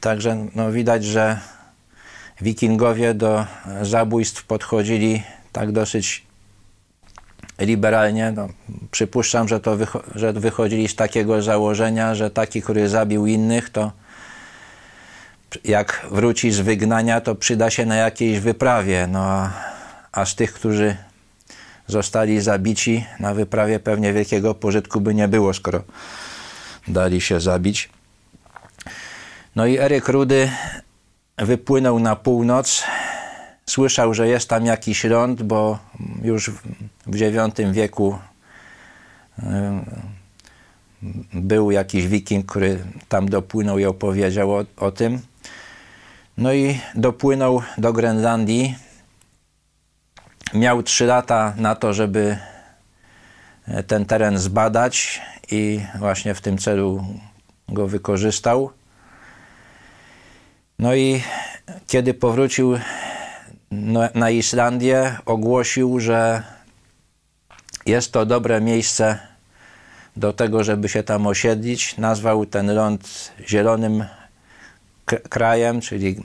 Także 0.00 0.46
no, 0.54 0.72
widać, 0.72 1.04
że 1.04 1.40
wikingowie 2.40 3.14
do 3.14 3.46
zabójstw 3.82 4.44
podchodzili 4.44 5.22
tak 5.52 5.72
dosyć 5.72 6.26
liberalnie. 7.58 8.32
No, 8.32 8.48
przypuszczam, 8.90 9.48
że 9.48 9.60
to 9.60 9.76
wycho 9.76 10.02
że 10.14 10.32
wychodzili 10.32 10.88
z 10.88 10.94
takiego 10.94 11.42
założenia, 11.42 12.14
że 12.14 12.30
taki, 12.30 12.62
który 12.62 12.88
zabił 12.88 13.26
innych, 13.26 13.70
to 13.70 13.92
jak 15.64 16.06
wróci 16.10 16.52
z 16.52 16.60
wygnania, 16.60 17.20
to 17.20 17.34
przyda 17.34 17.70
się 17.70 17.86
na 17.86 17.96
jakiejś 17.96 18.38
wyprawie. 18.38 19.06
No, 19.06 19.50
a 20.12 20.24
z 20.24 20.34
tych, 20.34 20.52
którzy 20.52 20.96
zostali 21.86 22.40
zabici 22.40 23.04
na 23.20 23.34
wyprawie 23.34 23.78
pewnie 23.78 24.12
wielkiego 24.12 24.54
pożytku 24.54 25.00
by 25.00 25.14
nie 25.14 25.28
było, 25.28 25.54
skoro 25.54 25.82
dali 26.88 27.20
się 27.20 27.40
zabić. 27.40 27.88
No 29.56 29.66
i 29.66 29.78
Eryk 29.78 30.08
Rudy 30.08 30.50
wypłynął 31.38 31.98
na 31.98 32.16
północ. 32.16 32.84
Słyszał, 33.66 34.14
że 34.14 34.28
jest 34.28 34.48
tam 34.48 34.66
jakiś 34.66 35.04
ląd, 35.04 35.42
bo 35.42 35.78
już 36.22 36.50
w 37.06 37.16
IX 37.16 37.72
wieku 37.72 38.18
był 41.32 41.70
jakiś 41.70 42.06
wiking, 42.06 42.46
który 42.46 42.84
tam 43.08 43.28
dopłynął 43.28 43.78
i 43.78 43.84
opowiedział 43.84 44.54
o, 44.54 44.64
o 44.76 44.90
tym. 44.90 45.20
No 46.38 46.52
i 46.52 46.80
dopłynął 46.94 47.62
do 47.78 47.92
Grenlandii 47.92 48.74
Miał 50.54 50.82
3 50.82 51.06
lata 51.06 51.54
na 51.56 51.74
to, 51.74 51.92
żeby 51.92 52.38
e, 53.68 53.82
ten 53.82 54.04
teren 54.04 54.38
zbadać 54.38 55.22
i 55.50 55.80
właśnie 55.98 56.34
w 56.34 56.40
tym 56.40 56.58
celu 56.58 57.04
go 57.68 57.86
wykorzystał. 57.86 58.70
No 60.78 60.94
i 60.94 61.22
kiedy 61.86 62.14
powrócił 62.14 62.78
na 64.14 64.30
Islandię, 64.30 65.16
ogłosił, 65.26 66.00
że 66.00 66.42
jest 67.86 68.12
to 68.12 68.26
dobre 68.26 68.60
miejsce 68.60 69.18
do 70.16 70.32
tego, 70.32 70.64
żeby 70.64 70.88
się 70.88 71.02
tam 71.02 71.26
osiedlić. 71.26 71.96
Nazwał 71.96 72.46
ten 72.46 72.74
ląd 72.74 73.32
Zielonym 73.48 74.04
Krajem, 75.04 75.80
czyli 75.80 76.16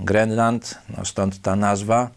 Grenland, 0.00 0.78
no 0.96 1.04
stąd 1.04 1.42
ta 1.42 1.56
nazwa. 1.56 2.10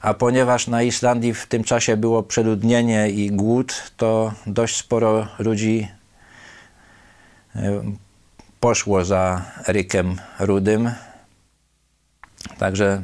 A 0.00 0.14
ponieważ 0.14 0.66
na 0.66 0.82
Islandii 0.82 1.34
w 1.34 1.46
tym 1.46 1.64
czasie 1.64 1.96
było 1.96 2.22
przeludnienie 2.22 3.10
i 3.10 3.30
głód, 3.30 3.92
to 3.96 4.32
dość 4.46 4.76
sporo 4.76 5.28
ludzi 5.38 5.88
e, 7.56 7.82
poszło 8.62 9.04
za 9.04 9.44
Rykiem 9.66 10.16
Rudym. 10.38 10.90
Także 12.58 13.02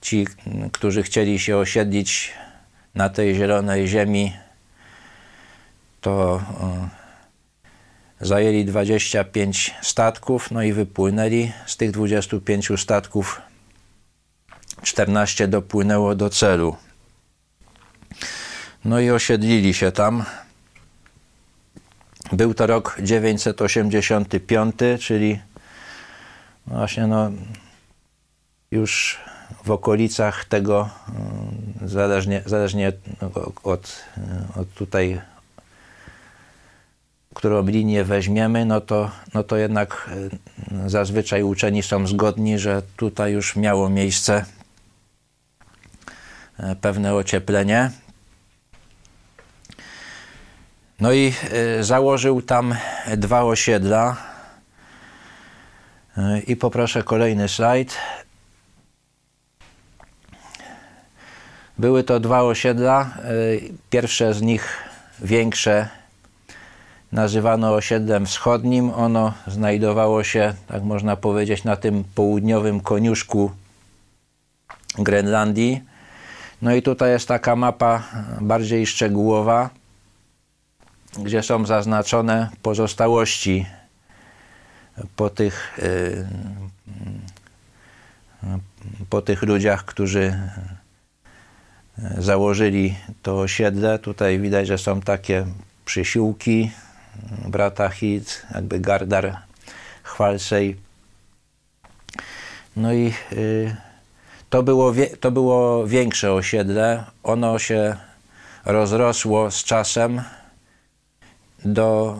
ci, 0.00 0.26
którzy 0.72 1.02
chcieli 1.02 1.38
się 1.38 1.56
osiedlić 1.56 2.34
na 2.94 3.08
tej 3.08 3.34
zielonej 3.34 3.88
ziemi, 3.88 4.32
to 6.00 6.42
e, 8.20 8.26
zajęli 8.26 8.64
25 8.64 9.74
statków, 9.82 10.50
no 10.50 10.62
i 10.62 10.72
wypłynęli. 10.72 11.52
Z 11.66 11.76
tych 11.76 11.90
25 11.90 12.68
statków 12.76 13.40
14 14.82 15.48
dopłynęło 15.48 16.14
do 16.14 16.30
celu. 16.30 16.76
No 18.84 19.00
i 19.00 19.10
osiedlili 19.10 19.74
się 19.74 19.92
tam. 19.92 20.24
Był 22.32 22.54
to 22.54 22.66
rok 22.66 22.96
985, 23.02 24.74
czyli 25.00 25.40
właśnie 26.66 27.06
no, 27.06 27.30
już 28.70 29.20
w 29.64 29.70
okolicach 29.70 30.44
tego, 30.44 30.88
mm, 31.08 31.88
zależnie, 31.88 32.42
zależnie 32.46 32.92
od, 33.62 34.04
od 34.54 34.74
tutaj, 34.74 35.20
którą 37.34 37.66
linię 37.66 38.04
weźmiemy, 38.04 38.64
no 38.64 38.80
to, 38.80 39.10
no 39.34 39.42
to 39.42 39.56
jednak 39.56 40.10
y, 40.86 40.90
zazwyczaj 40.90 41.42
uczeni 41.42 41.82
są 41.82 42.06
zgodni, 42.06 42.58
że 42.58 42.82
tutaj 42.96 43.32
już 43.32 43.56
miało 43.56 43.90
miejsce 43.90 44.44
E, 46.58 46.76
pewne 46.76 47.14
ocieplenie. 47.14 47.90
No 51.00 51.12
i 51.12 51.32
y, 51.78 51.84
założył 51.84 52.42
tam 52.42 52.74
dwa 53.16 53.42
osiedla. 53.42 54.16
Y, 56.18 56.40
I 56.40 56.56
poproszę 56.56 57.02
kolejny 57.02 57.48
slajd. 57.48 57.96
Były 61.78 62.04
to 62.04 62.20
dwa 62.20 62.42
osiedla. 62.42 63.10
Y, 63.30 63.72
pierwsze 63.90 64.34
z 64.34 64.42
nich 64.42 64.82
większe 65.22 65.88
nazywano 67.12 67.74
osiedlem 67.74 68.26
wschodnim. 68.26 68.90
Ono 68.90 69.32
znajdowało 69.46 70.24
się, 70.24 70.54
tak 70.66 70.82
można 70.82 71.16
powiedzieć, 71.16 71.64
na 71.64 71.76
tym 71.76 72.04
południowym 72.14 72.80
koniuszku 72.80 73.50
Grenlandii. 74.98 75.82
No 76.62 76.74
i 76.74 76.82
tutaj 76.82 77.10
jest 77.10 77.28
taka 77.28 77.56
mapa 77.56 78.02
bardziej 78.40 78.86
szczegółowa 78.86 79.70
gdzie 81.18 81.42
są 81.42 81.66
zaznaczone 81.66 82.48
pozostałości 82.62 83.66
po 85.16 85.30
tych, 85.30 85.78
y, 85.78 86.26
po 89.10 89.22
tych 89.22 89.42
ludziach, 89.42 89.84
którzy 89.84 90.38
założyli 92.18 92.94
to 93.22 93.40
osiedle. 93.40 93.98
Tutaj 93.98 94.38
widać, 94.38 94.66
że 94.66 94.78
są 94.78 95.00
takie 95.00 95.46
przysiłki 95.84 96.70
brata 97.48 97.88
Hit, 97.88 98.46
jakby 98.54 98.80
Gardar 98.80 99.36
Chwalsej. 100.02 100.76
No 102.76 102.92
i 102.92 103.12
y, 103.32 103.76
to, 104.50 104.62
było, 104.62 104.92
to 105.20 105.30
było 105.30 105.86
większe 105.86 106.32
osiedle. 106.32 107.04
Ono 107.22 107.58
się 107.58 107.96
rozrosło 108.64 109.50
z 109.50 109.64
czasem 109.64 110.22
do 111.64 112.16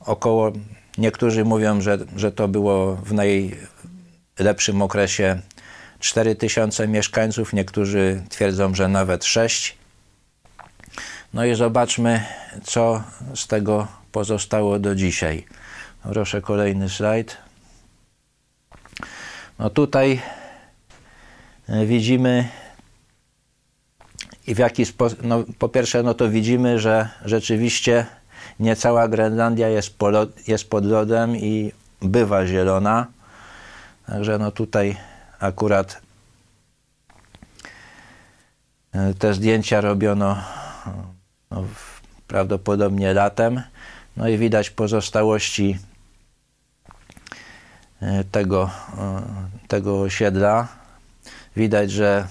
około, 0.00 0.52
niektórzy 0.98 1.44
mówią, 1.44 1.80
że, 1.80 1.98
że 2.16 2.32
to 2.32 2.48
było 2.48 2.96
w 2.96 3.12
najlepszym 3.12 4.82
okresie 4.82 5.40
4000 5.98 6.88
mieszkańców, 6.88 7.52
niektórzy 7.52 8.22
twierdzą, 8.28 8.74
że 8.74 8.88
nawet 8.88 9.24
6. 9.24 9.76
No 11.34 11.44
i 11.44 11.54
zobaczmy, 11.54 12.24
co 12.64 13.02
z 13.34 13.46
tego 13.46 13.88
pozostało 14.12 14.78
do 14.78 14.94
dzisiaj. 14.94 15.46
Proszę 16.02 16.40
kolejny 16.40 16.88
slajd. 16.88 17.36
No 19.58 19.70
tutaj 19.70 20.20
e, 21.68 21.86
widzimy 21.86 22.48
i 24.46 24.54
w 24.54 24.58
jaki 24.58 24.86
sposób, 24.86 25.18
no 25.22 25.44
po 25.58 25.68
pierwsze, 25.68 26.02
no 26.02 26.14
to 26.14 26.30
widzimy, 26.30 26.78
że 26.78 27.08
rzeczywiście 27.24 28.06
nie 28.60 28.76
cała 28.76 29.08
Grenlandia 29.08 29.68
jest, 29.68 29.98
pod, 29.98 30.48
jest 30.48 30.70
pod 30.70 30.84
lodem 30.86 31.36
i 31.36 31.72
bywa 32.02 32.46
zielona. 32.46 33.06
Także 34.06 34.38
no 34.38 34.50
tutaj 34.50 34.96
akurat 35.40 36.00
e, 38.92 39.14
te 39.14 39.34
zdjęcia 39.34 39.80
robiono 39.80 40.42
no, 41.50 41.64
prawdopodobnie 42.26 43.14
latem. 43.14 43.62
No 44.16 44.28
i 44.28 44.38
widać 44.38 44.70
pozostałości 44.70 45.78
e, 48.00 48.24
tego, 48.24 48.70
e, 48.98 49.22
tego 49.68 50.00
osiedla. 50.00 50.68
Widać, 51.56 51.90
że 51.90 52.26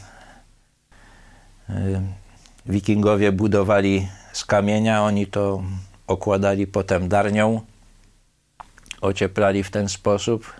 wikingowie 2.65 3.31
budowali 3.31 4.07
z 4.33 4.45
kamienia, 4.45 5.03
oni 5.03 5.27
to 5.27 5.63
okładali 6.07 6.67
potem 6.67 7.09
darnią, 7.09 7.61
ocieplali 9.01 9.63
w 9.63 9.71
ten 9.71 9.89
sposób, 9.89 10.53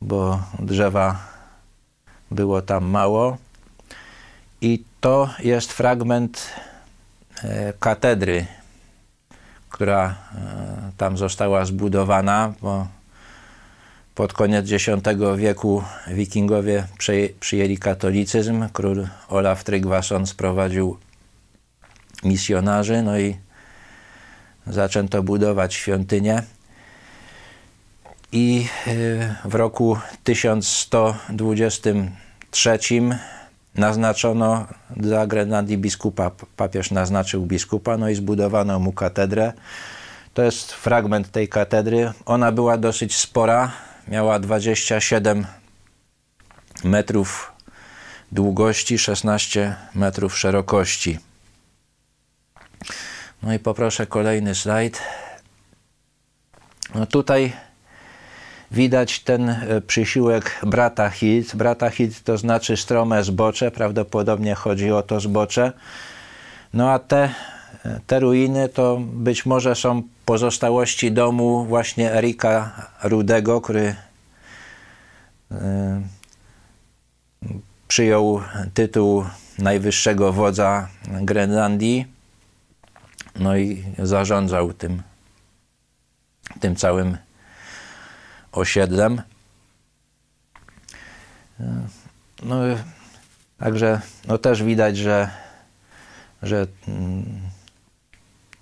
bo 0.00 0.42
drzewa 0.58 1.18
było 2.30 2.62
tam 2.62 2.84
mało. 2.84 3.36
I 4.60 4.84
to 5.00 5.30
jest 5.38 5.72
fragment 5.72 6.50
e, 7.42 7.72
katedry, 7.72 8.46
która 9.68 10.14
e, 10.34 10.92
tam 10.96 11.18
została 11.18 11.64
zbudowana, 11.64 12.52
bo 12.62 12.86
pod 14.22 14.32
koniec 14.32 14.72
X 14.72 14.86
wieku 15.36 15.82
wikingowie 16.06 16.86
przyjęli 17.40 17.78
katolicyzm. 17.78 18.68
Król 18.72 19.08
Olaf 19.28 19.64
Tryggvason 19.64 20.26
sprowadził 20.26 20.96
misjonarzy, 22.24 23.02
no 23.02 23.18
i 23.18 23.36
zaczęto 24.66 25.22
budować 25.22 25.74
świątynię. 25.74 26.42
I 28.32 28.66
e, 28.86 28.90
w 29.44 29.54
roku 29.54 29.98
1123 30.24 32.78
naznaczono 33.74 34.66
dla 34.96 35.26
Grenlandii 35.26 35.78
biskupa. 35.78 36.30
Papież 36.56 36.90
naznaczył 36.90 37.46
biskupa, 37.46 37.96
no 37.96 38.08
i 38.08 38.14
zbudowano 38.14 38.78
mu 38.78 38.92
katedrę. 38.92 39.52
To 40.34 40.42
jest 40.42 40.72
fragment 40.72 41.30
tej 41.30 41.48
katedry. 41.48 42.12
Ona 42.26 42.52
była 42.52 42.78
dosyć 42.78 43.16
spora, 43.16 43.72
miała 44.08 44.38
27 44.38 45.46
metrów 46.84 47.52
długości, 48.32 48.98
16 48.98 49.76
metrów 49.94 50.38
szerokości. 50.38 51.18
No 53.42 53.54
i 53.54 53.58
poproszę 53.58 54.06
kolejny 54.06 54.54
slajd. 54.54 55.02
No 56.94 57.06
tutaj 57.06 57.52
widać 58.70 59.20
ten 59.20 59.48
e, 59.48 59.80
przysiłek 59.80 60.60
brata 60.62 61.10
hit. 61.10 61.56
Brata 61.56 61.90
to 62.24 62.38
znaczy 62.38 62.76
strome 62.76 63.24
zbocze, 63.24 63.70
prawdopodobnie 63.70 64.54
chodzi 64.54 64.92
o 64.92 65.02
to 65.02 65.20
zbocze. 65.20 65.72
No 66.74 66.90
a 66.90 66.98
te, 66.98 67.34
e, 67.84 68.00
te 68.06 68.20
ruiny 68.20 68.68
to 68.68 69.00
być 69.00 69.46
może 69.46 69.74
są 69.74 70.02
pozostałości 70.24 71.12
domu 71.12 71.64
właśnie 71.64 72.12
Erika 72.12 72.86
Rudego, 73.02 73.60
który 73.60 73.96
e, 75.50 76.02
przyjął 77.88 78.42
tytuł 78.74 79.24
najwyższego 79.58 80.32
wodza 80.32 80.88
Grenlandii 81.22 82.06
no 83.36 83.56
i 83.56 83.84
zarządzał 83.98 84.72
tym, 84.72 85.02
tym 86.60 86.76
całym 86.76 87.16
osiedlem. 88.52 89.22
No, 92.42 92.56
także 93.58 94.00
no 94.28 94.38
też 94.38 94.62
widać, 94.62 94.96
że, 94.96 95.30
że 96.42 96.66
mm, 96.88 97.40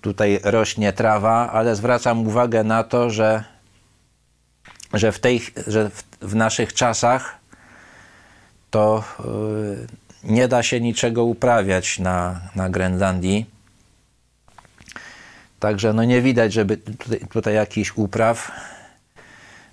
tutaj 0.01 0.39
rośnie 0.43 0.93
trawa, 0.93 1.51
ale 1.51 1.75
zwracam 1.75 2.27
uwagę 2.27 2.63
na 2.63 2.83
to, 2.83 3.09
że, 3.09 3.43
że, 4.93 5.11
w, 5.11 5.19
tej, 5.19 5.41
że 5.67 5.89
w, 5.89 6.03
w 6.21 6.35
naszych 6.35 6.73
czasach 6.73 7.37
to 8.69 9.03
yy, 9.19 9.87
nie 10.23 10.47
da 10.47 10.63
się 10.63 10.81
niczego 10.81 11.23
uprawiać 11.23 11.99
na, 11.99 12.41
na 12.55 12.69
Grenlandii 12.69 13.45
Także 15.61 15.93
no 15.93 16.03
nie 16.03 16.21
widać, 16.21 16.53
żeby 16.53 16.77
tutaj, 16.77 17.19
tutaj 17.29 17.53
jakiś 17.55 17.97
upraw. 17.97 18.51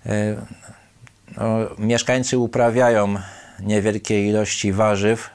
E, 0.06 0.36
no, 1.36 1.58
mieszkańcy 1.78 2.38
uprawiają 2.38 3.14
niewielkie 3.60 4.28
ilości 4.28 4.72
warzyw, 4.72 5.30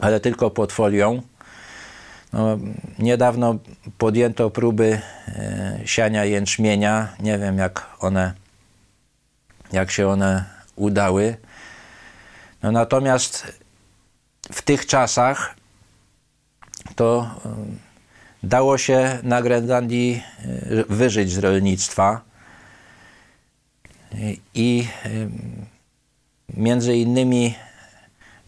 ale 0.00 0.20
tylko 0.20 0.50
pod 0.50 0.72
folią. 0.72 1.22
No, 2.34 2.58
niedawno 2.98 3.58
podjęto 3.98 4.50
próby 4.50 5.00
e, 5.28 5.80
siania 5.84 6.24
jęczmienia. 6.24 7.08
Nie 7.20 7.38
wiem, 7.38 7.58
jak 7.58 7.86
one, 8.00 8.34
jak 9.72 9.90
się 9.90 10.08
one 10.08 10.44
udały. 10.76 11.36
No, 12.62 12.72
natomiast 12.72 13.60
w 14.52 14.62
tych 14.62 14.86
czasach 14.86 15.54
to 16.96 17.30
dało 18.42 18.78
się 18.78 19.18
na 19.22 19.42
Grenlandii 19.42 20.22
e, 20.38 20.84
wyżyć 20.88 21.32
z 21.32 21.38
rolnictwa 21.38 22.20
i 24.54 24.88
e, 25.04 25.08
między 26.56 26.96
innymi 26.96 27.54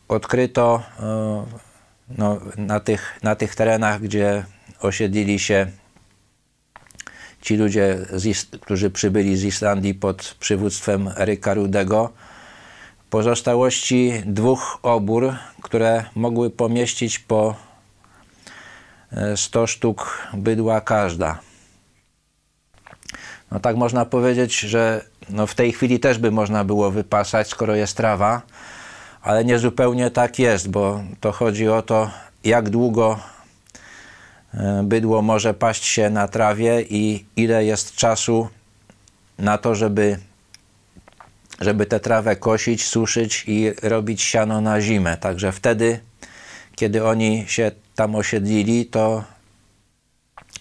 odkryto 0.08 0.82
e, 1.00 1.65
no, 2.08 2.40
na, 2.56 2.80
tych, 2.80 3.18
na 3.22 3.36
tych 3.36 3.54
terenach, 3.54 4.00
gdzie 4.00 4.44
osiedlili 4.80 5.38
się 5.38 5.66
ci 7.42 7.56
ludzie, 7.56 7.98
którzy 8.60 8.90
przybyli 8.90 9.36
z 9.36 9.44
Islandii 9.44 9.94
pod 9.94 10.36
przywództwem 10.40 11.10
Eryka 11.16 11.54
Rudego, 11.54 12.12
pozostałości 13.10 14.22
dwóch 14.26 14.78
obór, 14.82 15.34
które 15.62 16.04
mogły 16.14 16.50
pomieścić 16.50 17.18
po 17.18 17.56
100 19.36 19.66
sztuk 19.66 20.28
bydła 20.34 20.80
każda. 20.80 21.38
No 23.50 23.60
tak 23.60 23.76
można 23.76 24.04
powiedzieć, 24.04 24.60
że 24.60 25.04
no 25.28 25.46
w 25.46 25.54
tej 25.54 25.72
chwili 25.72 26.00
też 26.00 26.18
by 26.18 26.30
można 26.30 26.64
było 26.64 26.90
wypasać, 26.90 27.48
skoro 27.48 27.74
jest 27.74 27.96
trawa, 27.96 28.42
ale 29.26 29.44
nie 29.44 29.58
zupełnie 29.58 30.10
tak 30.10 30.38
jest, 30.38 30.70
bo 30.70 31.00
to 31.20 31.32
chodzi 31.32 31.68
o 31.68 31.82
to, 31.82 32.10
jak 32.44 32.70
długo 32.70 33.18
e, 34.54 34.82
bydło 34.84 35.22
może 35.22 35.54
paść 35.54 35.84
się 35.84 36.10
na 36.10 36.28
trawie 36.28 36.82
i 36.82 37.24
ile 37.36 37.64
jest 37.64 37.94
czasu 37.94 38.48
na 39.38 39.58
to, 39.58 39.74
żeby, 39.74 40.18
żeby 41.60 41.86
tę 41.86 42.00
trawę 42.00 42.36
kosić, 42.36 42.84
suszyć 42.84 43.44
i 43.46 43.72
robić 43.82 44.22
siano 44.22 44.60
na 44.60 44.80
zimę. 44.80 45.16
Także 45.16 45.52
wtedy, 45.52 46.00
kiedy 46.76 47.04
oni 47.04 47.44
się 47.48 47.70
tam 47.94 48.14
osiedlili, 48.14 48.86
to, 48.86 49.24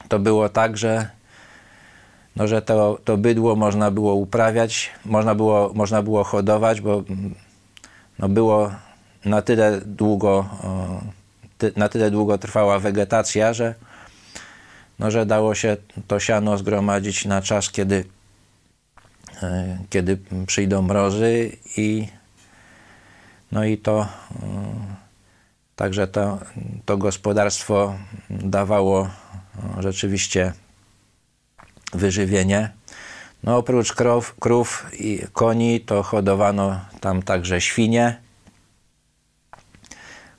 to 0.08 0.20
było 0.20 0.50
tak, 0.50 0.78
że, 0.78 1.10
no, 2.36 2.48
że 2.48 2.62
to, 2.62 3.00
to 3.04 3.18
bydło 3.18 3.56
można 3.56 3.92
było 3.92 4.16
uprawiać, 4.16 4.90
można 5.06 5.36
było, 5.36 5.72
można 5.74 6.02
było 6.02 6.24
hodować, 6.24 6.82
bo 6.82 7.04
no, 8.20 8.30
było 8.30 8.72
na 9.26 9.42
tyle 9.42 9.82
długo, 9.86 10.50
na 11.76 11.90
tyle 11.90 12.12
długo 12.12 12.38
trwała 12.38 12.80
wegetacja, 12.80 13.54
że, 13.54 13.76
no, 15.00 15.12
że 15.12 15.26
dało 15.26 15.56
się 15.56 15.78
to 16.08 16.20
siano 16.20 16.58
zgromadzić 16.58 17.26
na 17.26 17.42
czas, 17.42 17.72
kiedy, 17.72 18.06
e, 19.44 19.78
kiedy 19.90 20.18
przyjdą 20.48 20.82
mrozy 20.82 21.52
i 21.78 22.08
no 23.52 23.66
i 23.66 23.78
to 23.78 24.08
także 25.76 26.08
to, 26.08 26.40
to 26.86 26.98
gospodarstwo 26.98 27.96
dawało 28.30 29.10
rzeczywiście 29.80 30.54
wyżywienie. 31.94 32.72
No 33.44 33.58
oprócz 33.58 33.94
krów, 33.94 34.36
krów 34.40 34.86
i 35.00 35.22
koni 35.34 35.82
to 35.82 36.04
hodowano 36.04 36.80
tam 37.00 37.24
także 37.24 37.62
świnie, 37.62 38.22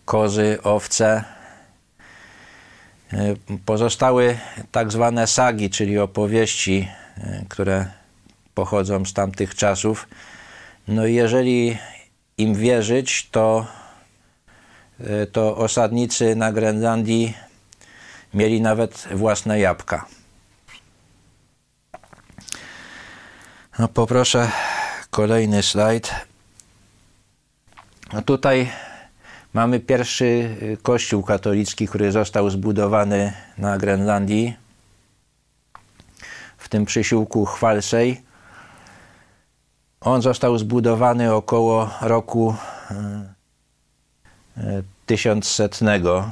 kozy, 0.05 0.59
owce. 0.63 1.25
E, 3.13 3.35
pozostały 3.65 4.39
tak 4.73 4.93
zwane 4.93 5.27
sagi, 5.27 5.71
czyli 5.71 5.99
opowieści, 5.99 6.89
e, 7.19 7.45
które 7.49 7.87
pochodzą 8.55 9.05
z 9.05 9.13
tamtych 9.13 9.55
czasów. 9.55 10.09
No 10.89 11.07
i 11.07 11.15
jeżeli 11.15 11.79
im 12.39 12.55
wierzyć, 12.55 13.29
to, 13.31 13.67
e, 15.01 15.27
to 15.27 15.57
osadnicy 15.57 16.37
na 16.37 16.53
Grenlandii 16.53 17.35
mieli 18.35 18.61
nawet 18.61 19.09
własne 19.15 19.61
jabłka. 19.61 20.07
No 23.79 23.89
poproszę 23.89 24.51
kolejny 25.11 25.63
slajd. 25.63 26.15
No 28.13 28.23
tutaj 28.23 28.71
mamy 29.55 29.81
pierwszy 29.81 30.25
y, 30.25 30.79
kościół 30.83 31.23
katolicki, 31.23 31.89
który 31.89 32.13
został 32.13 32.51
zbudowany 32.51 33.33
na 33.59 33.79
Grenlandii, 33.79 34.57
w 36.59 36.69
tym 36.69 36.85
przysiłku 36.85 37.45
Chwalsej. 37.45 38.23
On 40.01 40.23
został 40.23 40.59
zbudowany 40.59 41.35
około 41.35 41.91
roku 42.01 42.55
1100. 45.07 45.65
Y, 45.65 45.89
y, 45.89 46.31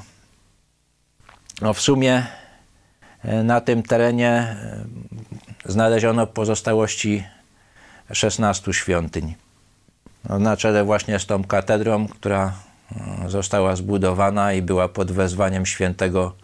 no 1.61 1.75
w 1.75 1.81
sumie 1.81 2.27
na 3.45 3.61
tym 3.61 3.83
terenie 3.83 4.57
znaleziono 5.65 6.27
pozostałości 6.27 7.25
16 8.13 8.73
świątyń. 8.73 9.35
No, 10.29 10.39
na 10.39 10.57
czele 10.57 10.85
właśnie 10.85 11.19
z 11.19 11.27
tą 11.27 11.45
katedrą, 11.45 12.09
która 12.09 12.53
e, 13.25 13.31
została 13.31 13.77
zbudowana 13.77 14.53
i 14.53 14.63
była 14.63 14.89
pod 14.89 15.13
wezwaniem 15.13 15.67
świętego 15.67 16.35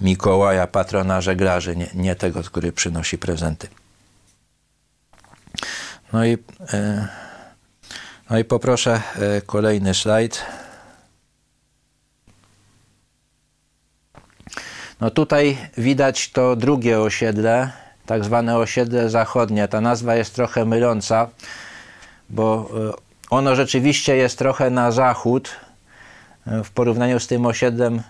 Mikołaja, 0.00 0.66
patrona 0.66 1.20
żeglarzy, 1.20 1.76
nie, 1.76 1.90
nie 1.94 2.16
tego, 2.16 2.42
który 2.42 2.72
przynosi 2.72 3.18
prezenty. 3.18 3.68
No 6.12 6.24
i, 6.24 6.38
e, 6.72 7.08
no 8.30 8.38
i 8.38 8.44
poproszę 8.44 9.02
e, 9.16 9.42
kolejny 9.42 9.94
slajd. 9.94 10.44
No 15.00 15.10
tutaj 15.10 15.58
widać 15.76 16.30
to 16.30 16.56
drugie 16.56 17.00
osiedle, 17.00 17.70
tak 18.08 18.24
zwane 18.24 18.56
osiedle 18.56 19.10
zachodnie. 19.10 19.68
Ta 19.68 19.80
nazwa 19.80 20.14
jest 20.14 20.34
trochę 20.34 20.64
myląca, 20.64 21.28
bo 22.30 22.70
e, 22.90 22.92
ono 23.30 23.54
rzeczywiście 23.54 24.16
jest 24.16 24.38
trochę 24.38 24.70
na 24.70 24.90
zachód 24.90 25.50
e, 26.46 26.64
w 26.64 26.70
porównaniu 26.70 27.20
z 27.20 27.26
tym 27.26 27.46
osiedlem 27.46 28.02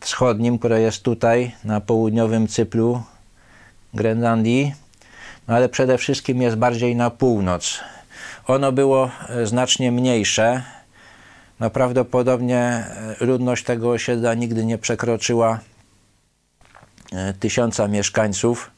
wschodnim, 0.00 0.58
które 0.58 0.80
jest 0.80 1.02
tutaj 1.02 1.52
na 1.64 1.80
południowym 1.80 2.48
Cyplu 2.48 3.02
Grenlandii, 3.94 4.74
no 5.48 5.54
ale 5.54 5.68
przede 5.68 5.98
wszystkim 5.98 6.42
jest 6.42 6.56
bardziej 6.56 6.96
na 6.96 7.10
północ. 7.10 7.80
Ono 8.46 8.72
było 8.72 9.10
e, 9.28 9.46
znacznie 9.46 9.92
mniejsze. 9.92 10.62
No 11.60 11.70
prawdopodobnie 11.70 12.86
ludność 13.20 13.64
tego 13.64 13.90
osiedla 13.90 14.34
nigdy 14.34 14.64
nie 14.64 14.78
przekroczyła 14.78 15.58
tysiąca 17.40 17.88
mieszkańców. 17.88 18.70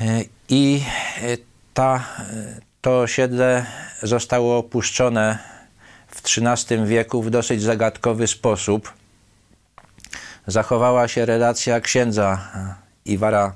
E, 0.00 0.24
I 0.48 0.82
e, 1.22 1.36
ta, 1.74 1.96
e, 1.96 2.60
to 2.80 3.00
osiedle 3.00 3.66
zostało 4.02 4.58
opuszczone 4.58 5.38
w 6.08 6.22
XIII 6.24 6.86
wieku 6.86 7.22
w 7.22 7.30
dosyć 7.30 7.62
zagadkowy 7.62 8.26
sposób. 8.26 8.92
Zachowała 10.46 11.08
się 11.08 11.26
relacja 11.26 11.80
księdza 11.80 12.52
Iwara 13.04 13.54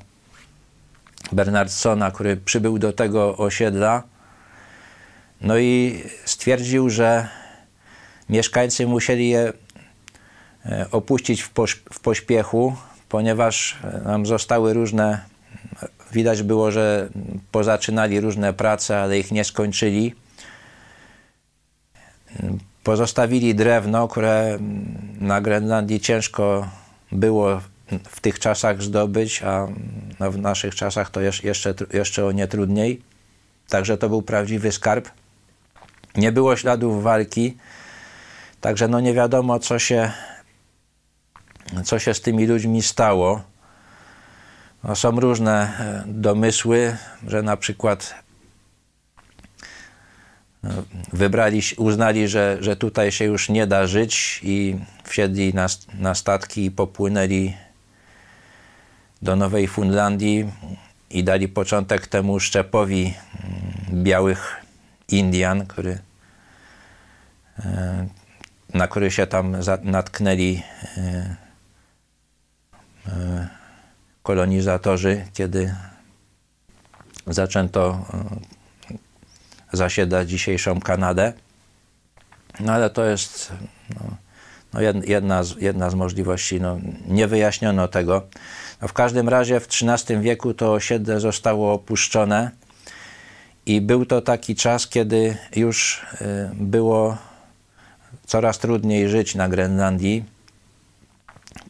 Bernardsona, 1.32 2.10
który 2.10 2.36
przybył 2.36 2.78
do 2.78 2.92
tego 2.92 3.36
osiedla. 3.36 4.02
No 5.40 5.58
i 5.58 6.02
stwierdził, 6.24 6.90
że 6.90 7.28
mieszkańcy 8.28 8.86
musieli 8.86 9.28
je 9.28 9.52
opuścić 10.90 11.42
w 11.92 12.00
pośpiechu, 12.02 12.76
ponieważ 13.08 13.78
nam 14.04 14.26
zostały 14.26 14.74
różne 14.74 15.29
Widać 16.12 16.42
było, 16.42 16.70
że 16.70 17.08
pozaczynali 17.52 18.20
różne 18.20 18.52
prace, 18.52 19.00
ale 19.00 19.18
ich 19.18 19.32
nie 19.32 19.44
skończyli. 19.44 20.14
Pozostawili 22.84 23.54
drewno, 23.54 24.08
które 24.08 24.58
na 25.20 25.40
Grenlandii 25.40 26.00
ciężko 26.00 26.68
było 27.12 27.60
w 28.08 28.20
tych 28.20 28.38
czasach 28.38 28.82
zdobyć, 28.82 29.42
a 29.42 29.68
no 30.20 30.30
w 30.30 30.38
naszych 30.38 30.74
czasach 30.74 31.10
to 31.10 31.20
jeszcze, 31.20 31.74
jeszcze 31.92 32.26
o 32.26 32.32
nie 32.32 32.48
trudniej. 32.48 33.02
Także 33.68 33.98
to 33.98 34.08
był 34.08 34.22
prawdziwy 34.22 34.72
skarb. 34.72 35.08
Nie 36.16 36.32
było 36.32 36.56
śladów 36.56 37.02
walki, 37.02 37.56
także 38.60 38.88
no 38.88 39.00
nie 39.00 39.14
wiadomo, 39.14 39.58
co 39.58 39.78
się, 39.78 40.12
co 41.84 41.98
się 41.98 42.14
z 42.14 42.20
tymi 42.20 42.46
ludźmi 42.46 42.82
stało. 42.82 43.42
No, 44.84 44.96
są 44.96 45.20
różne 45.20 45.52
e, 45.52 46.04
domysły, 46.06 46.96
że 47.26 47.42
na 47.42 47.56
przykład 47.56 48.14
e, 50.64 50.68
wybrali, 51.12 51.60
uznali, 51.76 52.28
że, 52.28 52.56
że 52.60 52.76
tutaj 52.76 53.12
się 53.12 53.24
już 53.24 53.48
nie 53.48 53.66
da 53.66 53.86
żyć 53.86 54.40
i 54.42 54.78
wsiedli 55.04 55.54
na, 55.54 55.66
na 55.94 56.14
statki 56.14 56.64
i 56.64 56.70
popłynęli 56.70 57.56
do 59.22 59.36
Nowej 59.36 59.68
Fundlandii 59.68 60.52
i 61.10 61.24
dali 61.24 61.48
początek 61.48 62.06
temu 62.06 62.40
szczepowi 62.40 63.14
mm, 63.92 64.04
białych 64.04 64.56
Indian, 65.08 65.66
który, 65.66 65.98
e, 67.58 68.06
na 68.74 68.88
który 68.88 69.10
się 69.10 69.26
tam 69.26 69.56
natknęli 69.82 70.62
kolonizatorzy, 74.30 75.24
kiedy 75.34 75.74
zaczęto 77.26 78.04
e, 78.90 78.96
zasiedać 79.76 80.30
dzisiejszą 80.30 80.80
Kanadę. 80.80 81.32
No 82.60 82.72
ale 82.72 82.90
to 82.90 83.04
jest 83.04 83.52
no, 83.94 84.00
no 84.74 84.80
jedna, 85.06 85.42
z, 85.44 85.56
jedna 85.56 85.90
z 85.90 85.94
możliwości. 85.94 86.60
No, 86.60 86.78
nie 87.08 87.26
wyjaśniono 87.26 87.88
tego. 87.88 88.22
No, 88.82 88.88
w 88.88 88.92
każdym 88.92 89.28
razie 89.28 89.60
w 89.60 89.66
XIII 89.66 90.20
wieku 90.20 90.54
to 90.54 90.72
osiedle 90.72 91.20
zostało 91.20 91.72
opuszczone 91.72 92.50
i 93.66 93.80
był 93.80 94.06
to 94.06 94.20
taki 94.20 94.54
czas, 94.54 94.86
kiedy 94.86 95.36
już 95.56 96.06
e, 96.20 96.50
było 96.54 97.18
coraz 98.26 98.58
trudniej 98.58 99.08
żyć 99.08 99.34
na 99.34 99.48
Grenlandii, 99.48 100.24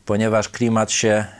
ponieważ 0.04 0.48
klimat 0.48 0.92
się 0.92 1.39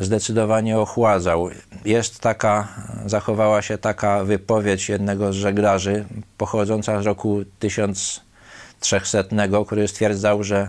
zdecydowanie 0.00 0.78
ochładzał. 0.78 1.50
Jest 1.84 2.20
taka, 2.20 2.68
zachowała 3.06 3.62
się 3.62 3.78
taka 3.78 4.24
wypowiedź 4.24 4.88
jednego 4.88 5.32
z 5.32 5.36
żeglarzy 5.36 6.04
pochodząca 6.38 7.02
z 7.02 7.06
roku 7.06 7.40
1300, 7.58 9.24
który 9.66 9.88
stwierdzał, 9.88 10.44
że, 10.44 10.68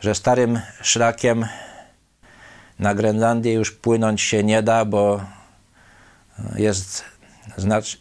że 0.00 0.14
starym 0.14 0.60
szlakiem 0.82 1.46
na 2.78 2.94
Grenlandię 2.94 3.52
już 3.52 3.72
płynąć 3.72 4.20
się 4.20 4.44
nie 4.44 4.62
da, 4.62 4.84
bo 4.84 5.20
jest, 6.56 7.04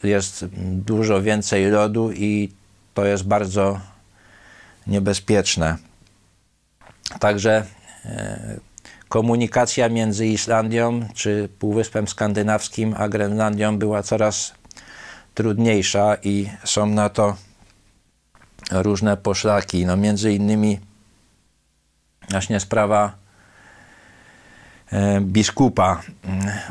jest 0.04 0.46
dużo 0.62 1.22
więcej 1.22 1.72
lodu 1.72 2.12
i 2.12 2.52
to 2.94 3.06
jest 3.06 3.24
bardzo 3.24 3.80
niebezpieczne. 4.88 5.78
Także 7.20 7.66
e, 8.06 8.60
komunikacja 9.12 9.90
między 9.90 10.28
Islandią 10.28 11.08
czy 11.14 11.50
Półwyspem 11.60 12.08
Skandynawskim 12.08 12.96
a 12.98 13.10
Grenlandią 13.10 13.78
była 13.78 14.04
coraz 14.04 14.54
trudniejsza 15.34 16.18
i 16.24 16.50
są 16.64 16.86
na 16.86 17.10
to 17.10 17.36
różne 18.72 19.18
poszlaki. 19.18 19.86
No 19.86 19.98
między 19.98 20.34
innymi 20.34 20.80
właśnie 22.30 22.60
sprawa 22.60 23.14
e, 24.92 25.22
biskupa, 25.22 26.02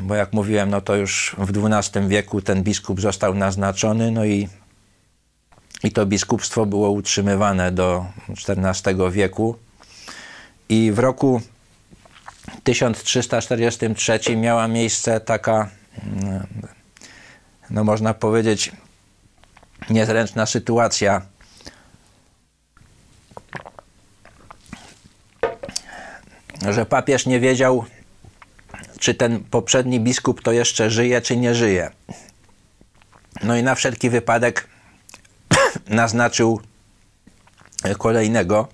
bo 0.03 0.15
jak 0.15 0.33
mówiłem, 0.33 0.71
no 0.71 0.81
to 0.81 0.97
już 0.97 1.37
w 1.39 1.67
XII 1.67 2.09
wieku 2.09 2.43
ten 2.43 2.63
biskup 2.63 3.01
został 3.01 3.35
naznaczony, 3.35 4.11
no 4.11 4.25
i, 4.25 4.49
i 5.85 5.93
to 5.93 6.07
biskupstwo 6.07 6.67
było 6.67 6.91
utrzymywane 6.91 7.73
do 7.73 8.07
XIV 8.29 9.13
wieku. 9.13 9.57
I 10.69 10.93
w 10.93 10.99
roku 10.99 11.41
1343 12.65 14.37
miała 14.37 14.69
miejsce 14.69 15.21
taka, 15.21 15.71
mm, 16.05 16.47
no 17.71 17.85
można 17.85 18.15
powiedzieć, 18.15 18.73
niezręczna 19.91 20.47
sytuacja. 20.47 21.23
Że 26.71 26.87
papież 26.87 27.27
nie 27.27 27.41
wiedział, 27.41 27.85
czy 28.99 29.15
ten 29.15 29.45
poprzedni 29.45 30.01
biskup 30.01 30.43
to 30.43 30.53
jeszcze 30.53 30.91
żyje, 30.91 31.21
czy 31.21 31.37
nie 31.37 31.55
żyje. 31.55 31.91
No 33.43 33.57
i 33.57 33.63
na 33.63 33.75
wszelki 33.75 34.11
wypadek 34.11 34.69
naznaczył 35.89 36.61
kolejnego. 37.99 38.69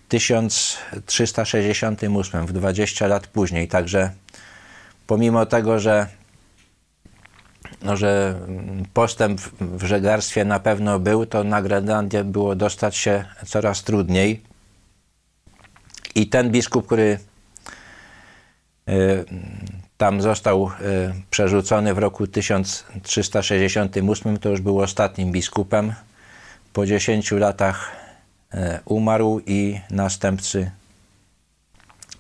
1368, 0.09 2.47
w 2.47 2.53
20 2.53 3.07
lat 3.07 3.27
później. 3.27 3.67
Także 3.67 4.11
pomimo 5.07 5.45
tego, 5.45 5.79
że, 5.79 6.07
no, 7.81 7.97
że 7.97 8.39
postęp 8.93 9.41
w 9.61 9.83
żeglarstwie 9.83 10.45
na 10.45 10.59
pewno 10.59 10.99
był, 10.99 11.25
to 11.25 11.43
na 11.43 11.61
Grenlandię 11.61 12.23
było 12.23 12.55
dostać 12.55 12.95
się 12.95 13.25
coraz 13.45 13.83
trudniej. 13.83 14.46
I 16.17 16.27
ten 16.27 16.51
biskup, 16.51 16.85
który 16.85 17.19
e, 18.87 18.93
tam 19.97 20.21
został 20.21 20.67
e, 20.67 20.71
przerzucony 21.29 21.93
w 21.93 21.97
roku 21.97 22.27
1368, 22.27 24.37
to 24.37 24.49
już 24.49 24.61
był 24.61 24.79
ostatnim 24.79 25.31
biskupem. 25.31 25.93
Po 26.73 26.85
10 26.85 27.31
latach 27.31 27.91
e, 28.53 28.79
umarł 28.85 29.41
i 29.45 29.79
następcy 29.89 30.71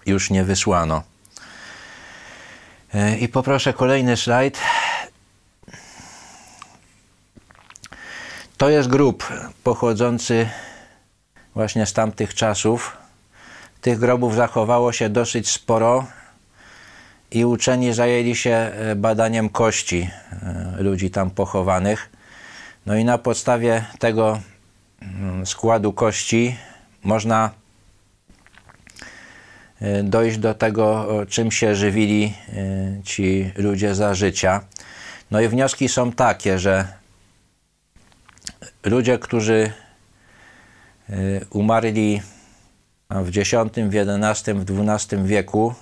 już 0.05 0.29
nie 0.29 0.43
wysłano. 0.43 1.03
I 3.19 3.27
poproszę 3.27 3.73
kolejny 3.73 4.17
slajd. 4.17 4.59
To 8.57 8.69
jest 8.69 8.89
grób 8.89 9.33
pochodzący 9.63 10.49
właśnie 11.55 11.85
z 11.85 11.93
tamtych 11.93 12.33
czasów. 12.33 13.06
Tych 13.87 13.99
grobów 13.99 14.35
zachowało 14.35 14.91
się 14.91 15.09
dosyć 15.09 15.49
sporo 15.49 16.05
i 17.31 17.45
uczeni 17.45 17.93
zajęli 17.93 18.35
się 18.35 18.51
e, 18.51 18.95
badaniem 18.95 19.49
kości 19.49 20.09
e, 20.79 20.83
ludzi 20.83 21.11
tam 21.11 21.31
pochowanych. 21.31 22.09
No 22.85 22.95
i 22.95 23.05
na 23.05 23.17
podstawie 23.17 23.85
tego 23.99 24.39
mm, 25.01 25.45
składu 25.45 25.93
kości 25.93 26.57
można 27.03 27.49
e, 29.81 30.03
dojść 30.03 30.37
do 30.37 30.53
tego, 30.53 31.07
czym 31.29 31.51
się 31.51 31.75
żywili 31.75 32.33
ci 33.03 33.51
ludzie 33.55 33.95
za 33.95 34.13
życia. 34.13 34.61
No 35.31 35.41
i 35.41 35.47
wnioski 35.47 35.89
są 35.89 36.11
takie, 36.11 36.59
że 36.59 36.87
ludzie, 38.83 39.19
którzy 39.19 39.71
umarli 41.49 42.21
w 43.09 43.37
X, 43.37 43.51
w 43.75 43.95
XI, 43.95 44.53
w 44.53 44.89
XII 44.89 45.23
wieku, 45.23 45.75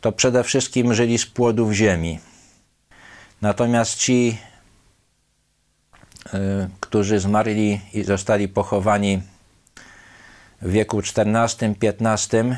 to 0.00 0.12
przede 0.12 0.44
wszystkim 0.44 0.94
żyli 0.94 1.18
z 1.18 1.26
płodów 1.26 1.72
ziemi. 1.72 2.20
Natomiast 3.42 3.96
ci, 3.98 4.38
y, 6.26 6.38
którzy 6.80 7.20
zmarli 7.20 7.80
i 7.92 8.04
zostali 8.04 8.48
pochowani 8.48 9.22
w 10.62 10.70
wieku 10.70 10.98
XIV-XV, 10.98 12.56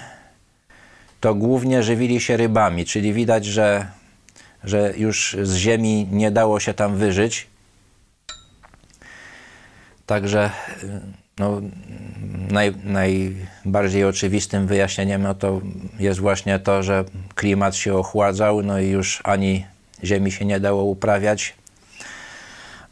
to 1.21 1.35
głównie 1.35 1.83
żywili 1.83 2.21
się 2.21 2.37
rybami, 2.37 2.85
czyli 2.85 3.13
widać, 3.13 3.45
że, 3.45 3.87
że 4.65 4.95
już 4.97 5.37
z 5.43 5.55
ziemi 5.55 6.09
nie 6.11 6.31
dało 6.31 6.61
się 6.61 6.75
tam 6.75 6.97
wyżyć. 6.97 7.47
Także 10.07 10.51
y, 10.83 11.22
no, 11.39 11.61
naj, 12.51 12.75
najbardziej 12.85 14.05
oczywistym 14.05 14.67
wyjaśnieniem 14.67 15.23
no 15.23 15.35
to 15.35 15.61
jest 15.99 16.21
właśnie 16.21 16.59
to, 16.59 16.83
że 16.83 17.05
klimat 17.35 17.77
się 17.77 17.95
ochładzał, 17.95 18.63
no 18.63 18.79
i 18.79 18.89
już 18.89 19.21
ani 19.25 19.67
ziemi 20.05 20.33
się 20.33 20.45
nie 20.45 20.61
dało 20.61 20.85
uprawiać, 20.85 21.55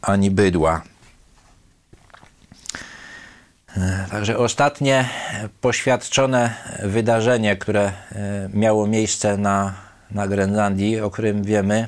ani 0.01 0.31
bydła. 0.31 0.81
Także 4.11 4.37
ostatnie 4.37 5.09
poświadczone 5.61 6.55
wydarzenie, 6.83 7.55
które 7.55 7.81
e, 7.81 7.93
miało 8.53 8.87
miejsce 8.87 9.37
na, 9.37 9.73
na 10.11 10.27
Grenlandii, 10.27 10.99
o 10.99 11.11
którym 11.11 11.43
wiemy, 11.43 11.87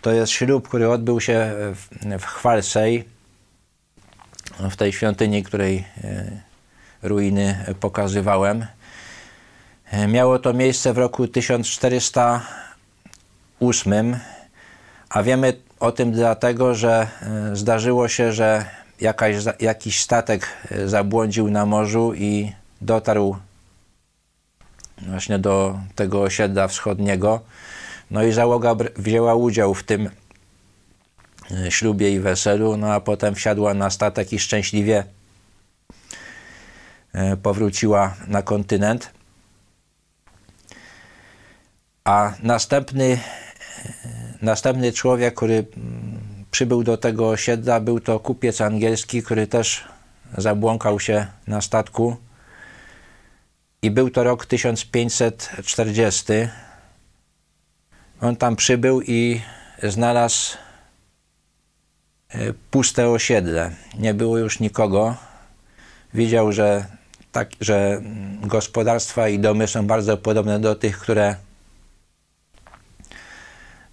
to 0.00 0.12
jest 0.12 0.32
ślub, 0.32 0.68
który 0.68 0.90
odbył 0.90 1.20
się 1.20 1.52
w, 1.74 1.88
w 2.18 2.24
Chwalsej 2.24 3.11
w 4.70 4.76
tej 4.76 4.92
świątyni, 4.92 5.42
której 5.42 5.84
e, 6.04 6.24
ruiny 7.02 7.64
pokazywałem. 7.80 8.66
E, 9.90 10.08
miało 10.08 10.38
to 10.38 10.52
miejsce 10.52 10.92
w 10.92 10.98
roku 10.98 11.28
1408, 11.28 14.16
a 15.08 15.22
wiemy 15.22 15.56
o 15.80 15.92
tym 15.92 16.12
dlatego, 16.12 16.74
że 16.74 17.06
e, 17.22 17.56
zdarzyło 17.56 18.08
się, 18.08 18.32
że 18.32 18.64
jakaś, 19.00 19.36
jakiś 19.60 20.00
statek 20.00 20.48
zabłądził 20.86 21.50
na 21.50 21.66
morzu 21.66 22.14
i 22.14 22.52
dotarł 22.80 23.36
właśnie 24.98 25.38
do 25.38 25.78
tego 25.94 26.22
osiedla 26.22 26.68
wschodniego. 26.68 27.40
No 28.10 28.22
i 28.22 28.32
załoga 28.32 28.74
wzięła 28.96 29.34
udział 29.34 29.74
w 29.74 29.82
tym 29.82 30.10
ślubie 31.70 32.10
i 32.10 32.20
weselu, 32.20 32.76
no 32.76 32.92
a 32.92 33.00
potem 33.00 33.34
wsiadła 33.34 33.74
na 33.74 33.90
statek 33.90 34.32
i 34.32 34.38
szczęśliwie 34.38 35.04
e, 37.12 37.36
powróciła 37.36 38.16
na 38.26 38.42
kontynent. 38.42 39.10
A 42.04 42.32
następny, 42.42 43.18
następny 44.42 44.92
człowiek, 44.92 45.34
który 45.34 45.54
mm, 45.54 46.20
przybył 46.50 46.82
do 46.82 46.96
tego 46.96 47.28
osiedla, 47.28 47.80
był 47.80 48.00
to 48.00 48.20
kupiec 48.20 48.60
angielski, 48.60 49.22
który 49.22 49.46
też 49.46 49.84
zabłąkał 50.38 51.00
się 51.00 51.26
na 51.46 51.60
statku. 51.60 52.16
I 53.82 53.90
był 53.90 54.10
to 54.10 54.24
rok 54.24 54.46
1540. 54.46 56.24
On 58.20 58.36
tam 58.36 58.56
przybył 58.56 59.02
i 59.02 59.40
znalazł 59.82 60.56
puste 62.70 63.08
osiedle. 63.08 63.70
Nie 63.98 64.14
było 64.14 64.38
już 64.38 64.60
nikogo. 64.60 65.16
Widział, 66.14 66.52
że, 66.52 66.86
tak, 67.32 67.50
że 67.60 68.02
gospodarstwa 68.42 69.28
i 69.28 69.38
domy 69.38 69.68
są 69.68 69.86
bardzo 69.86 70.16
podobne 70.16 70.60
do 70.60 70.74
tych, 70.74 70.98
które 70.98 71.36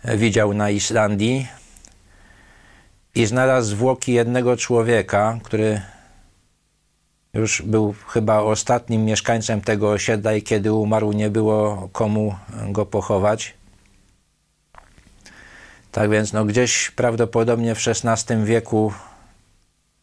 widział 0.04 0.54
na 0.54 0.70
Islandii. 0.70 1.48
I 3.16 3.26
znalazł 3.26 3.70
zwłoki 3.70 4.14
jednego 4.14 4.58
człowieka, 4.58 5.40
który 5.44 5.82
już 7.34 7.62
był 7.62 7.96
chyba 8.08 8.40
ostatnim 8.40 9.06
mieszkańcem 9.06 9.62
tego 9.62 9.90
osiedla 9.90 10.34
i 10.34 10.42
kiedy 10.42 10.74
umarł, 10.74 11.12
nie 11.12 11.30
było 11.30 11.90
komu 11.92 12.36
go 12.70 12.86
pochować. 12.86 13.54
Tak 15.92 16.10
więc 16.10 16.34
no, 16.34 16.46
gdzieś 16.46 16.92
prawdopodobnie 16.92 17.76
w 17.76 17.88
XVI 17.88 18.44
wieku, 18.44 18.94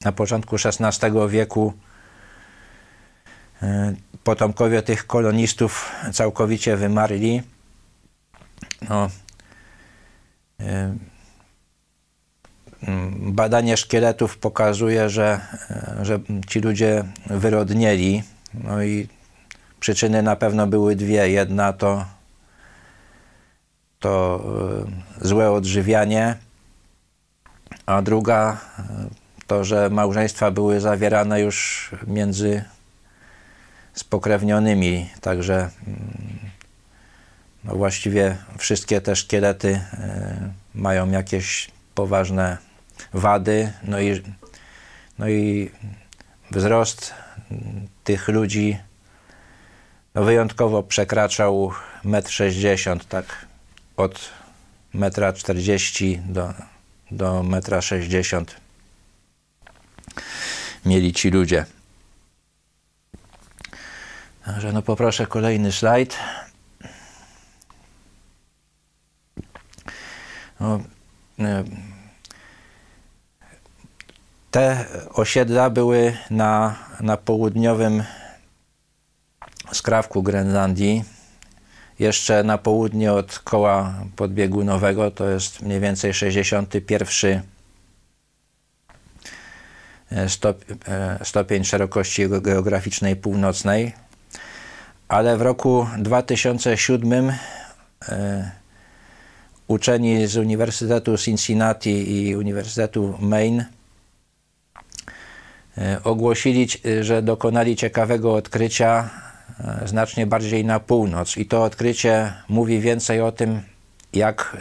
na 0.05 0.13
początku 0.13 0.57
XVI 0.57 1.11
wieku, 1.29 1.73
e, 3.63 3.95
potomkowie 4.25 4.83
tych 4.83 5.07
kolonistów 5.07 5.93
całkowicie 6.13 6.77
wymarli. 6.77 7.43
No, 8.89 9.11
e, 10.61 10.97
badanie 13.19 13.77
szkieletów 13.77 14.39
pokazuje, 14.39 15.11
że, 15.11 15.41
że 16.03 16.21
ci 16.49 16.61
ludzie 16.61 17.05
wyrodnieli. 17.27 18.23
No 18.55 18.83
i 18.83 19.09
przyczyny 19.81 20.23
na 20.23 20.37
pewno 20.37 20.67
były 20.67 20.97
dwie. 20.97 21.31
Jedna 21.31 21.73
to, 21.73 22.05
to 24.07 24.41
e, 25.21 25.27
złe 25.29 25.51
odżywianie, 25.51 26.37
a 27.87 28.03
druga 28.03 28.61
e, 28.79 28.83
to, 29.47 29.65
że 29.65 29.91
małżeństwa 29.91 30.51
były 30.51 30.81
zawierane 30.81 31.41
już 31.41 31.91
między 32.07 32.65
spokrewnionymi, 33.95 35.11
także 35.21 35.55
mm, 35.55 35.71
no 37.65 37.75
właściwie 37.75 38.37
wszystkie 38.59 39.01
te 39.01 39.17
szkielety 39.17 39.81
e, 39.93 40.51
mają 40.75 41.11
jakieś 41.11 41.71
poważne 41.95 42.59
wady, 43.13 43.73
no 43.83 44.01
i, 44.01 44.23
no 45.19 45.29
i 45.29 45.71
wzrost 46.51 47.15
tych 48.05 48.29
ludzi 48.29 48.79
no 50.15 50.25
wyjątkowo 50.25 50.83
przekraczał 50.83 51.73
1,60 52.05 52.93
m, 52.93 53.01
tak 53.09 53.46
od 53.97 54.31
1,40 54.95 56.15
m 56.15 56.33
do, 56.33 56.55
do 57.11 57.43
1,60 57.43 58.37
m 58.37 58.47
mieli 60.85 61.13
ci 61.13 61.31
ludzie. 61.31 61.67
Także 64.45 64.73
no 64.73 64.83
poproszę 64.83 65.27
kolejny 65.27 65.73
slajd. 65.73 66.19
No, 70.61 70.81
e, 71.39 71.65
te 74.51 74.85
osiedla 75.15 75.71
były 75.71 76.17
na, 76.31 76.77
na 77.01 77.17
południowym 77.17 78.05
skrawku 79.73 80.23
Grenlandii, 80.23 81.05
jeszcze 81.99 82.45
na 82.45 82.59
południe 82.59 83.13
od 83.13 83.39
koła 83.39 83.95
podbiegunowego, 84.17 85.11
to 85.11 85.29
jest 85.29 85.63
mniej 85.63 85.81
więcej 85.81 86.15
61 86.15 87.43
e, 90.13 90.27
e, 90.89 91.19
stopień 91.25 91.65
szerokości 91.65 92.29
geograficznej 92.29 93.17
północnej, 93.17 93.95
ale 95.09 95.37
w 95.37 95.43
roku 95.43 95.87
2007 95.99 97.33
e, 98.09 98.51
uczeni 99.67 100.27
z 100.27 100.37
Uniwersytetu 100.37 101.19
Cincinnati 101.19 102.13
i 102.13 102.37
Uniwersytetu 102.37 103.19
Maine 103.21 103.65
ogłosili, 106.05 106.69
że 107.01 107.23
dokonali 107.23 107.77
ciekawego 107.77 108.35
odkrycia 108.35 109.11
znacznie 109.85 110.27
bardziej 110.27 110.65
na 110.65 110.81
północ. 110.81 111.37
I 111.37 111.47
to 111.47 111.65
odkrycie 111.65 112.33
mówi 112.49 112.81
więcej 112.81 113.21
o 113.21 113.33
tym, 113.33 113.63
jak 114.13 114.57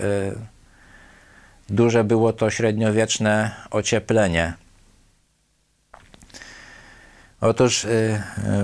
duże 1.69 2.03
było 2.03 2.33
to 2.33 2.49
średniowieczne 2.49 3.51
ocieplenie. 3.71 4.53
Otóż 7.41 7.87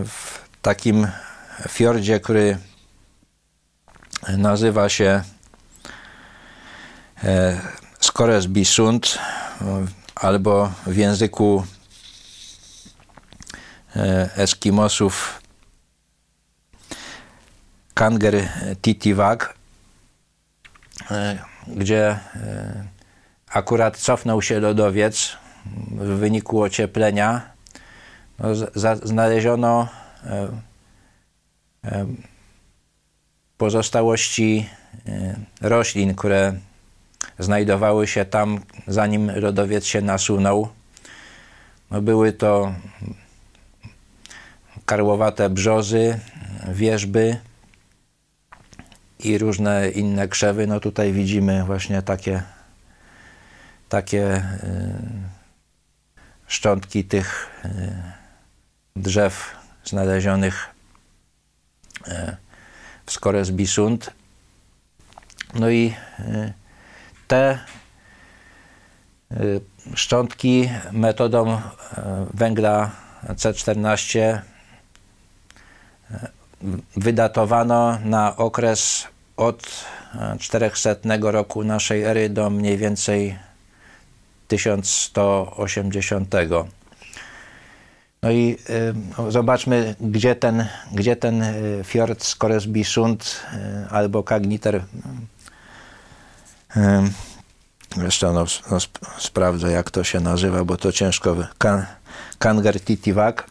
w 0.06 0.40
takim 0.62 1.08
fiordzie, 1.70 2.20
który 2.20 2.58
nazywa 4.38 4.90
się 4.90 5.24
Skoresbysund, 8.00 9.18
albo 10.16 10.72
w 10.86 10.96
języku 10.96 11.64
E, 13.96 14.30
Eskimosów 14.38 15.41
Kanger 17.94 18.50
Titiwag, 18.82 19.54
e, 21.12 21.38
gdzie 21.68 22.08
e, 22.10 22.20
akurat 23.50 23.98
cofnął 23.98 24.42
się 24.42 24.60
lodowiec 24.60 25.38
w 25.92 26.08
wyniku 26.08 26.62
ocieplenia. 26.62 27.52
No, 28.40 28.48
znaleziono 29.04 29.88
pozostałości 33.58 34.70
roślin, 35.62 36.16
które 36.16 36.54
znajdowały 37.40 38.08
się 38.08 38.26
tam, 38.26 38.60
zanim 38.88 39.32
lodowiec 39.40 39.86
się 39.86 40.02
nasunął. 40.02 40.70
No, 41.92 42.02
były 42.02 42.34
to 42.34 42.74
karłowate 44.86 45.50
brzozy, 45.50 46.20
wierzby 46.68 47.38
i 49.26 49.38
różne 49.38 49.90
inne 49.90 50.28
krzewy. 50.28 50.68
No 50.68 50.80
tutaj 50.80 51.14
widzimy 51.14 51.64
właśnie 51.64 52.02
takie, 52.02 52.44
takie 53.90 54.36
y, 54.36 54.42
szczątki 56.48 57.04
tych 57.04 57.50
y, 57.66 57.70
drzew 58.96 59.56
znalezionych 59.84 60.70
y, 62.08 62.36
w 63.06 63.12
Skoresbisund. 63.12 64.12
No 65.54 65.70
i 65.70 65.94
te 67.28 67.60
szczątki 69.96 70.70
metodą 70.92 71.62
węgla 72.34 72.92
C14 73.24 74.42
wydatowano 76.96 78.00
na 78.04 78.36
okres 78.36 79.08
od 79.42 79.86
400 80.40 80.96
roku 81.22 81.64
naszej 81.64 82.04
ery 82.04 82.30
do 82.30 82.50
mniej 82.50 82.78
więcej 82.78 83.40
1180. 84.48 86.36
No 88.24 88.32
i 88.32 88.58
y, 88.70 89.32
zobaczmy, 89.32 89.96
gdzie 90.02 90.36
ten, 90.36 90.68
gdzie 90.92 91.16
ten 91.16 91.42
y, 91.42 91.82
fiord 91.84 92.24
Skoresbysund 92.24 93.24
y, 93.26 93.90
albo 93.90 94.24
Kagniter 94.24 94.76
y, 94.76 94.82
jeszcze 98.04 98.32
no, 98.32 98.46
no, 98.72 98.78
sp 98.86 98.94
sprawdzę, 99.18 99.72
jak 99.72 99.92
to 99.92 100.04
się 100.04 100.20
nazywa, 100.20 100.66
bo 100.66 100.78
to 100.78 100.92
ciężko. 100.92 101.36
Kan 101.58 101.86
Kangertitiwak 102.40 103.48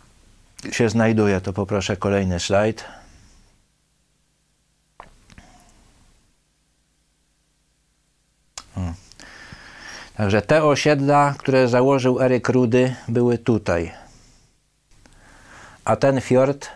się 0.70 0.88
znajduje, 0.88 1.40
to 1.40 1.52
poproszę 1.52 1.96
kolejny 1.96 2.40
slajd. 2.40 2.84
Także 10.16 10.42
te 10.42 10.64
osiedla, 10.64 11.34
które 11.38 11.68
założył 11.68 12.20
Eryk 12.20 12.48
Rudy, 12.48 12.94
były 13.08 13.38
tutaj. 13.38 13.92
A 15.84 15.96
ten 15.96 16.20
fiord 16.20 16.68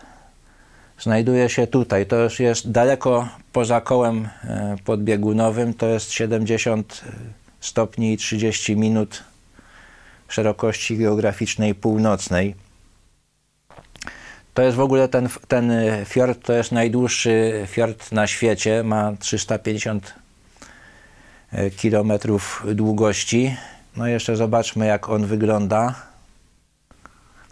znajduje 0.99 1.49
się 1.49 1.67
tutaj. 1.67 2.05
To 2.05 2.15
już 2.15 2.39
jest 2.39 2.71
daleko 2.71 3.27
poza 3.53 3.81
kołem 3.81 4.29
e, 4.43 4.75
podbiegunowym, 4.85 5.73
to 5.73 5.87
jest 5.87 6.11
70 6.11 7.03
stopni 7.59 8.13
i 8.13 8.17
30 8.17 8.75
minut 8.75 9.23
szerokości 10.27 10.97
geograficznej 10.97 11.75
północnej. 11.75 12.55
To 14.53 14.61
jest 14.61 14.77
w 14.77 14.79
ogóle 14.79 15.07
ten, 15.07 15.29
ten 15.47 15.71
fiord, 16.05 16.45
to 16.45 16.53
jest 16.53 16.71
najdłuższy 16.71 17.63
fiord 17.67 18.11
na 18.11 18.27
świecie, 18.27 18.83
ma 18.83 19.13
350 19.19 20.13
e, 20.17 20.24
kilometrów 21.77 22.63
długości. 22.73 23.55
No 23.97 24.07
jeszcze 24.07 24.35
zobaczmy 24.35 24.85
jak 24.85 25.09
on 25.09 25.25
wygląda. 25.25 25.95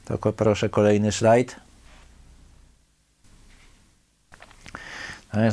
Tylko 0.05 0.33
proszę 0.33 0.69
kolejny 0.69 1.11
slajd. 1.11 1.55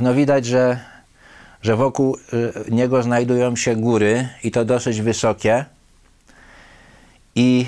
No 0.00 0.14
widać, 0.14 0.46
że, 0.46 0.80
że 1.62 1.76
wokół 1.76 2.16
e, 2.16 2.70
niego 2.70 3.02
znajdują 3.02 3.56
się 3.56 3.76
góry 3.76 4.28
i 4.44 4.50
to 4.50 4.64
dosyć 4.64 5.00
wysokie. 5.00 5.64
I 7.34 7.66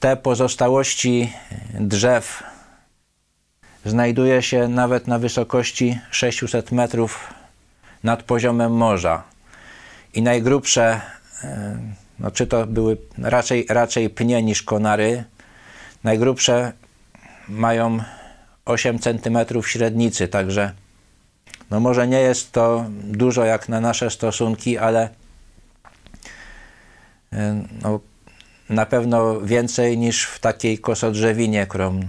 te 0.00 0.16
pozostałości 0.16 1.32
drzew 1.80 2.42
znajduje 3.84 4.42
się 4.42 4.68
nawet 4.68 5.06
na 5.06 5.18
wysokości 5.18 5.98
600 6.10 6.72
metrów 6.72 7.34
nad 8.04 8.22
poziomem 8.22 8.72
morza. 8.72 9.35
I 10.14 10.22
najgrubsze, 10.22 11.00
e, 11.44 11.78
no 12.18 12.30
czy 12.30 12.46
to 12.46 12.66
były 12.66 12.96
raczej, 13.18 13.66
raczej 13.68 14.10
pnie 14.10 14.42
niż 14.42 14.62
konary, 14.62 15.24
najgrubsze 16.04 16.72
mają 17.48 17.98
8 18.64 18.98
cm 18.98 19.38
średnicy, 19.62 20.28
także 20.28 20.72
no 21.70 21.80
może 21.80 22.08
nie 22.08 22.20
jest 22.20 22.52
to 22.52 22.86
dużo 23.04 23.44
jak 23.44 23.68
na 23.68 23.80
nasze 23.80 24.10
stosunki, 24.10 24.78
ale 24.78 25.08
e, 27.32 27.62
no, 27.82 28.00
na 28.68 28.86
pewno 28.86 29.40
więcej 29.40 29.98
niż 29.98 30.24
w 30.24 30.38
takiej 30.38 30.78
kosodrzewinie, 30.78 31.66
którą 31.66 32.00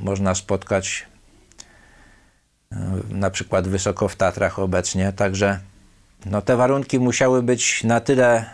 można 0.00 0.34
spotkać 0.34 1.06
e, 2.72 2.76
na 3.10 3.30
przykład 3.30 3.68
wysoko 3.68 4.08
w 4.08 4.16
Tatrach 4.16 4.58
obecnie. 4.58 5.12
Także 5.12 5.60
no, 6.30 6.42
te 6.42 6.56
warunki 6.56 6.98
musiały 6.98 7.42
być 7.42 7.84
na 7.84 8.00
tyle 8.00 8.44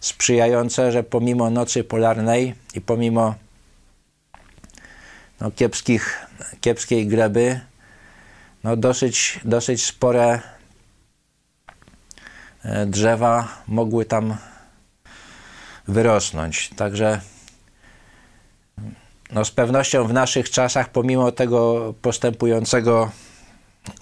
sprzyjające, 0.00 0.92
że 0.92 1.02
pomimo 1.02 1.50
nocy 1.50 1.84
polarnej 1.84 2.54
i 2.74 2.80
pomimo 2.80 3.34
no, 5.40 5.50
kiepskich, 5.50 6.26
kiepskiej 6.60 7.06
gleby, 7.06 7.60
no, 8.64 8.76
dosyć, 8.76 9.40
dosyć 9.44 9.84
spore 9.84 10.40
e, 12.64 12.86
drzewa 12.86 13.48
mogły 13.68 14.04
tam 14.04 14.36
wyrosnąć. 15.88 16.70
Także 16.76 17.20
no 19.32 19.44
z 19.44 19.50
pewnością 19.50 20.04
w 20.06 20.12
naszych 20.12 20.50
czasach, 20.50 20.88
pomimo 20.88 21.32
tego 21.32 21.94
postępującego 22.02 23.10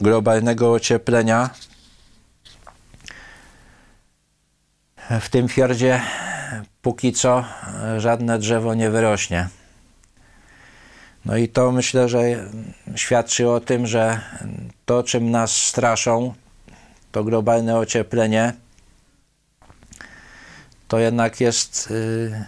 globalnego 0.01 0.73
ocieplenia, 0.73 1.51
w 5.21 5.29
tym 5.29 5.49
fiordzie 5.49 6.01
póki 6.83 7.13
co 7.13 7.45
żadne 7.99 8.39
drzewo 8.39 8.75
nie 8.75 8.91
wyrośnie. 8.91 9.49
No 11.25 11.37
i 11.37 11.49
to 11.49 11.73
myślę, 11.73 12.09
że 12.09 12.21
świadczy 12.97 13.49
o 13.49 13.61
tym, 13.61 13.87
że 13.87 14.21
to, 14.87 15.03
czym 15.03 15.31
nas 15.31 15.57
straszą, 15.57 16.35
to 17.13 17.25
globalne 17.25 17.77
ocieplenie, 17.79 18.53
to 20.89 20.99
jednak 20.99 21.41
jest 21.41 21.91
y, 21.91 22.45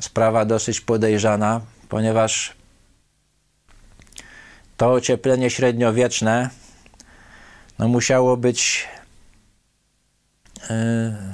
sprawa 0.00 0.44
dosyć 0.44 0.80
podejrzana, 0.80 1.60
ponieważ 1.88 2.52
to 4.76 4.92
ocieplenie 4.92 5.50
średniowieczne 5.50 6.50
no, 7.78 7.88
musiało 7.88 8.36
być 8.36 8.88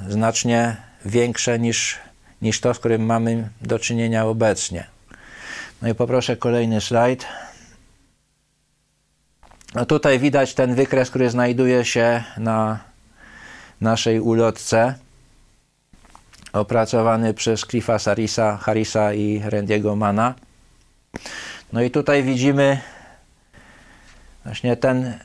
znacznie 0.09 0.75
większe 1.05 1.59
niż, 1.59 1.99
niż 2.41 2.61
to, 2.61 2.73
z 2.73 2.79
którym 2.79 3.05
mamy 3.05 3.49
do 3.61 3.79
czynienia 3.79 4.25
obecnie. 4.25 4.87
No 5.81 5.87
i 5.87 5.95
poproszę 5.95 6.37
kolejny 6.37 6.81
slajd. 6.81 7.25
No 9.75 9.85
tutaj 9.85 10.19
widać 10.19 10.53
ten 10.53 10.75
wykres, 10.75 11.09
który 11.09 11.29
znajduje 11.29 11.85
się 11.85 12.23
na 12.37 12.79
naszej 13.81 14.19
ulotce 14.19 14.95
opracowany 16.53 17.33
przez 17.33 17.61
Cliffa 17.61 17.99
Harrisa, 17.99 18.57
Harrisa 18.57 19.13
i 19.13 19.41
Randy'ego 19.41 19.95
Mana. 19.95 20.33
No 21.73 21.81
i 21.81 21.91
tutaj 21.91 22.23
widzimy 22.23 22.79
właśnie 24.43 24.77
ten, 24.77 25.19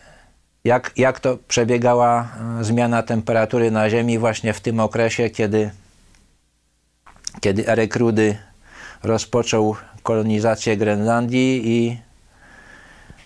jak, 0.64 0.92
jak 0.96 1.20
to 1.20 1.38
przebiegała 1.48 2.28
e, 2.60 2.64
zmiana 2.64 3.02
temperatury 3.02 3.70
na 3.70 3.90
Ziemi 3.90 4.18
właśnie 4.18 4.52
w 4.52 4.60
tym 4.60 4.80
okresie, 4.80 5.30
kiedy, 5.30 5.70
kiedy 7.40 7.68
Eryk 7.68 7.96
Rudy 7.96 8.36
rozpoczął 9.02 9.76
kolonizację 10.02 10.76
Grenlandii 10.76 11.68
i 11.68 11.98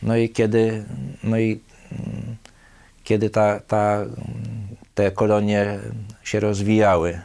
no 0.02 0.16
i 0.16 0.28
kiedy, 0.28 0.84
no 1.22 1.38
i, 1.38 1.60
mm, 1.92 2.36
kiedy 3.04 3.30
ta, 3.30 3.60
ta, 3.60 3.98
te 4.94 5.10
kolonie 5.10 5.78
się 6.24 6.40
rozwijały. 6.40 7.20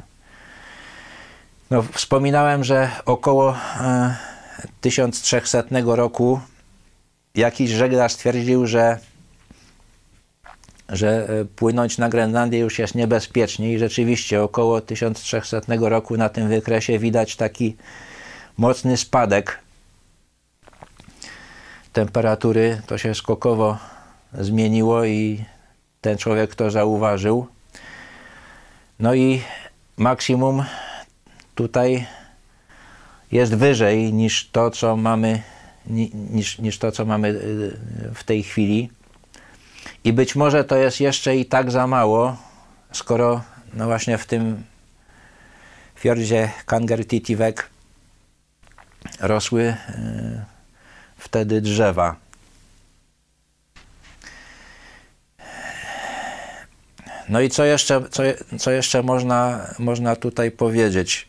No, 1.71 1.83
wspominałem, 1.83 2.63
że 2.63 2.91
około 3.05 3.55
e, 3.79 4.15
1300 4.81 5.63
roku 5.85 6.39
jakiś 7.35 7.69
żeglarz 7.69 8.13
stwierdził, 8.13 8.67
że, 8.67 8.99
że 10.89 11.29
e, 11.29 11.45
płynąć 11.45 11.97
na 11.97 12.09
Grenlandię 12.09 12.59
już 12.59 12.79
jest 12.79 12.95
niebezpiecznie 12.95 13.73
i 13.73 13.79
rzeczywiście 13.79 14.43
około 14.43 14.81
1300 14.81 15.59
roku 15.79 16.17
na 16.17 16.29
tym 16.29 16.49
wykresie 16.49 16.99
widać 16.99 17.35
taki 17.35 17.75
mocny 18.57 18.97
spadek 18.97 19.59
temperatury. 21.93 22.81
To 22.87 22.97
się 22.97 23.15
skokowo 23.15 23.77
zmieniło 24.33 25.05
i 25.05 25.45
ten 26.01 26.17
człowiek 26.17 26.55
to 26.55 26.71
zauważył. 26.71 27.47
No 28.99 29.13
i 29.13 29.41
maksimum 29.97 30.63
tutaj 31.55 32.05
jest 33.31 33.55
wyżej 33.55 34.13
niż 34.13 34.49
to, 34.49 34.71
co 34.71 34.97
mamy, 34.97 35.41
niż, 36.31 36.59
niż 36.59 36.77
to, 36.77 36.91
co 36.91 37.05
mamy 37.05 37.27
y, 37.27 38.11
w 38.15 38.23
tej 38.23 38.43
chwili. 38.43 38.89
I 40.03 40.13
być 40.13 40.35
może 40.35 40.63
to 40.63 40.75
jest 40.75 40.99
jeszcze 40.99 41.37
i 41.37 41.45
tak 41.45 41.71
za 41.71 41.87
mało, 41.87 42.37
skoro 42.91 43.41
no 43.73 43.85
właśnie 43.85 44.17
w 44.17 44.25
tym 44.25 44.63
fiordzie 45.95 46.51
Kangertitivek 46.65 47.69
rosły 49.19 49.61
y, 49.63 49.75
wtedy 51.17 51.61
drzewa. 51.61 52.15
No 57.29 57.41
i 57.41 57.49
co 57.49 57.65
jeszcze, 57.65 58.09
co, 58.09 58.23
co 58.59 58.71
jeszcze 58.71 59.03
można, 59.03 59.67
można 59.79 60.15
tutaj 60.15 60.51
powiedzieć? 60.51 61.28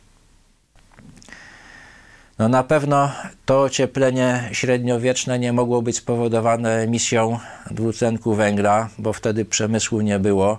No 2.41 2.49
na 2.49 2.62
pewno 2.62 3.12
to 3.45 3.62
ocieplenie 3.62 4.49
średniowieczne 4.53 5.38
nie 5.38 5.53
mogło 5.53 5.82
być 5.82 5.97
spowodowane 5.97 6.76
emisją 6.76 7.38
dwutlenku 7.70 8.34
węgla, 8.34 8.88
bo 8.99 9.12
wtedy 9.12 9.45
przemysłu 9.45 10.01
nie 10.01 10.18
było. 10.18 10.59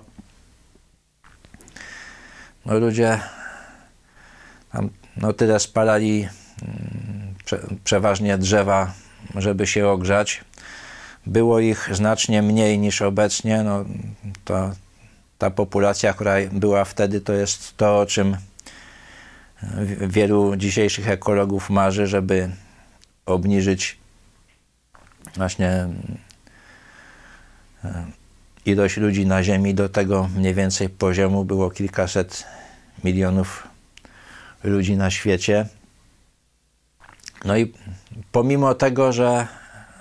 No 2.66 2.78
ludzie 2.78 3.20
tam, 4.72 4.90
no 5.16 5.32
tyle 5.32 5.60
spalali 5.60 6.28
mm, 6.62 7.34
prze, 7.44 7.60
przeważnie 7.84 8.38
drzewa, 8.38 8.92
żeby 9.34 9.66
się 9.66 9.88
ogrzać. 9.88 10.44
Było 11.26 11.60
ich 11.60 11.88
znacznie 11.92 12.42
mniej 12.42 12.78
niż 12.78 13.02
obecnie. 13.02 13.62
No, 13.62 13.84
to, 14.44 14.70
ta 15.38 15.50
populacja, 15.50 16.12
która 16.12 16.34
była 16.52 16.84
wtedy, 16.84 17.20
to 17.20 17.32
jest 17.32 17.76
to, 17.76 18.00
o 18.00 18.06
czym 18.06 18.36
wielu 20.00 20.56
dzisiejszych 20.56 21.08
ekologów 21.08 21.70
marzy, 21.70 22.06
żeby 22.06 22.50
obniżyć 23.26 23.98
właśnie 25.36 25.88
e, 27.84 28.04
ilość 28.66 28.96
ludzi 28.96 29.26
na 29.26 29.42
Ziemi 29.42 29.74
do 29.74 29.88
tego 29.88 30.28
mniej 30.36 30.54
więcej 30.54 30.88
poziomu. 30.88 31.44
Było 31.44 31.70
kilkaset 31.70 32.44
milionów 33.04 33.68
ludzi 34.64 34.96
na 34.96 35.10
świecie. 35.10 35.66
No 37.44 37.56
i 37.56 37.72
pomimo 38.32 38.74
tego, 38.74 39.12
że, 39.12 39.46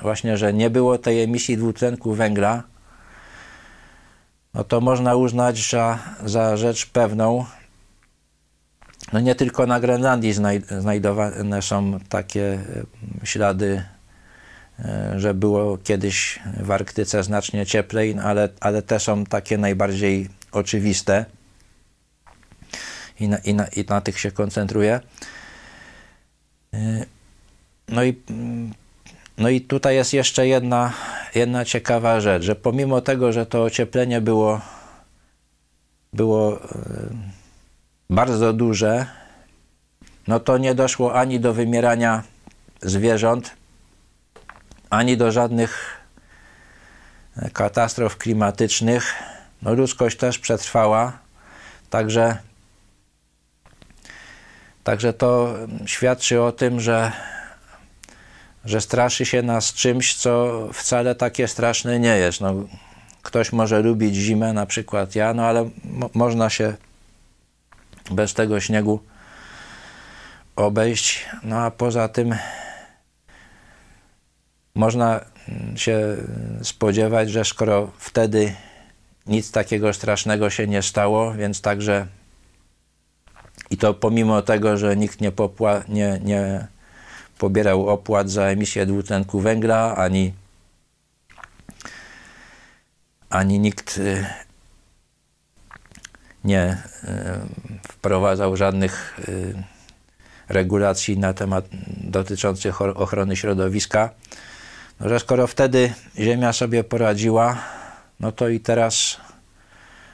właśnie, 0.01 0.37
że 0.37 0.53
nie 0.53 0.69
było 0.69 0.97
tej 0.97 1.21
emisji 1.21 1.57
dwutlenku 1.57 2.13
węgla, 2.13 2.63
no 4.53 4.63
to 4.63 4.81
można 4.81 5.15
uznać 5.15 5.69
za, 5.69 5.99
za 6.25 6.57
rzecz 6.57 6.85
pewną, 6.85 7.45
no 9.13 9.19
nie 9.19 9.35
tylko 9.35 9.65
na 9.65 9.79
Grenlandii 9.79 10.33
znajdowane 10.79 11.61
są 11.61 11.99
takie 12.09 12.53
e, 12.53 12.57
ślady, 13.23 13.83
e, 14.79 15.13
że 15.19 15.33
było 15.33 15.77
kiedyś 15.77 16.39
w 16.59 16.71
Arktyce 16.71 17.23
znacznie 17.23 17.65
cieplej, 17.65 18.15
ale, 18.23 18.49
ale 18.59 18.81
te 18.81 18.99
są 18.99 19.25
takie 19.25 19.57
najbardziej 19.57 20.29
oczywiste 20.51 21.25
i 23.19 23.27
na, 23.27 23.37
i 23.37 23.53
na, 23.53 23.67
i 23.67 23.85
na 23.89 24.01
tych 24.01 24.19
się 24.19 24.31
koncentruję. 24.31 24.99
E, 26.73 27.05
no 27.87 28.03
i, 28.03 28.21
no 29.37 29.49
i 29.49 29.61
tutaj 29.61 29.95
jest 29.95 30.13
jeszcze 30.13 30.47
jedna, 30.47 30.93
jedna 31.35 31.65
ciekawa 31.65 32.21
rzecz, 32.21 32.43
że 32.43 32.55
pomimo 32.55 33.01
tego, 33.01 33.31
że 33.31 33.45
to 33.45 33.63
ocieplenie 33.63 34.21
było, 34.21 34.61
było 36.13 36.59
bardzo 38.11 38.53
duże, 38.53 39.05
no 40.27 40.39
to 40.39 40.57
nie 40.57 40.75
doszło 40.75 41.19
ani 41.19 41.39
do 41.39 41.53
wymierania 41.53 42.23
zwierząt, 42.81 43.51
ani 44.89 45.17
do 45.17 45.31
żadnych 45.31 45.97
e, 47.37 47.49
katastrof 47.49 48.17
klimatycznych. 48.17 49.13
No 49.61 49.73
ludzkość 49.73 50.17
też 50.17 50.39
przetrwała, 50.39 51.19
także, 51.89 52.37
także 54.83 55.13
to 55.13 55.53
świadczy 55.85 56.41
o 56.41 56.51
tym, 56.51 56.79
że, 56.79 57.11
że 58.65 58.81
straszy 58.81 59.25
się 59.25 59.41
nas 59.41 59.73
czymś, 59.73 60.15
co 60.15 60.67
wcale 60.73 61.15
takie 61.15 61.47
straszne 61.47 61.99
nie 61.99 62.17
jest. 62.17 62.41
No, 62.41 62.53
ktoś 63.21 63.53
może 63.53 63.81
lubić 63.81 64.15
zimę, 64.15 64.53
na 64.53 64.65
przykład 64.65 65.15
ja, 65.15 65.33
no 65.33 65.45
ale 65.45 65.69
mo 65.83 66.09
można 66.13 66.49
się 66.49 66.73
bez 68.11 68.33
tego 68.33 68.59
śniegu 68.59 68.99
obejść. 70.55 71.25
No 71.43 71.57
a 71.57 71.71
poza 71.71 72.07
tym 72.07 72.35
można 74.75 75.25
się 75.75 76.17
spodziewać, 76.63 77.31
że 77.31 77.45
skoro 77.45 77.91
wtedy 77.97 78.55
nic 79.27 79.51
takiego 79.51 79.93
strasznego 79.93 80.49
się 80.49 80.67
nie 80.67 80.81
stało, 80.81 81.33
więc 81.33 81.61
także 81.61 82.07
i 83.69 83.77
to 83.77 83.93
pomimo 83.93 84.41
tego, 84.41 84.77
że 84.77 84.97
nikt 84.97 85.21
nie, 85.21 85.31
popła, 85.31 85.83
nie, 85.87 86.19
nie 86.23 86.67
pobierał 87.37 87.89
opłat 87.89 88.29
za 88.29 88.43
emisję 88.43 88.85
dwutlenku 88.85 89.39
węgla, 89.39 89.95
ani, 89.95 90.33
ani 93.29 93.59
nikt 93.59 93.97
y, 93.97 94.25
nie 96.43 96.77
y, 97.03 97.87
wprowadzał 97.87 98.57
żadnych 98.57 99.19
y, 99.29 99.63
regulacji 100.49 101.17
na 101.17 101.33
temat 101.33 101.65
dotyczących 101.97 102.81
ochrony 102.81 103.35
środowiska, 103.35 104.09
no, 104.99 105.09
że 105.09 105.19
skoro 105.19 105.47
wtedy 105.47 105.93
Ziemia 106.19 106.53
sobie 106.53 106.83
poradziła, 106.83 107.57
no 108.19 108.31
to 108.31 108.49
i 108.49 108.59
teraz 108.59 109.17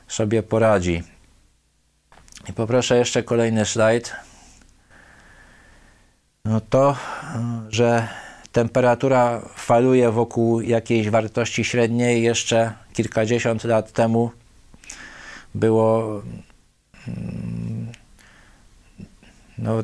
sobie 0.08 0.44
poradzi. 0.44 1.04
I 2.50 2.54
poproszę 2.54 2.98
jeszcze 2.98 3.24
kolejny 3.24 3.66
slajd. 3.66 4.16
No 6.46 6.62
to, 6.62 6.96
że 7.70 8.08
temperatura 8.52 9.42
faluje 9.56 10.12
wokół 10.12 10.62
jakiejś 10.62 11.10
wartości 11.10 11.64
średniej 11.64 12.24
jeszcze 12.24 12.74
kilkadziesiąt 12.94 13.64
lat 13.64 13.92
temu 13.92 14.32
było 15.58 16.22
mm, 17.08 17.92
no, 19.58 19.84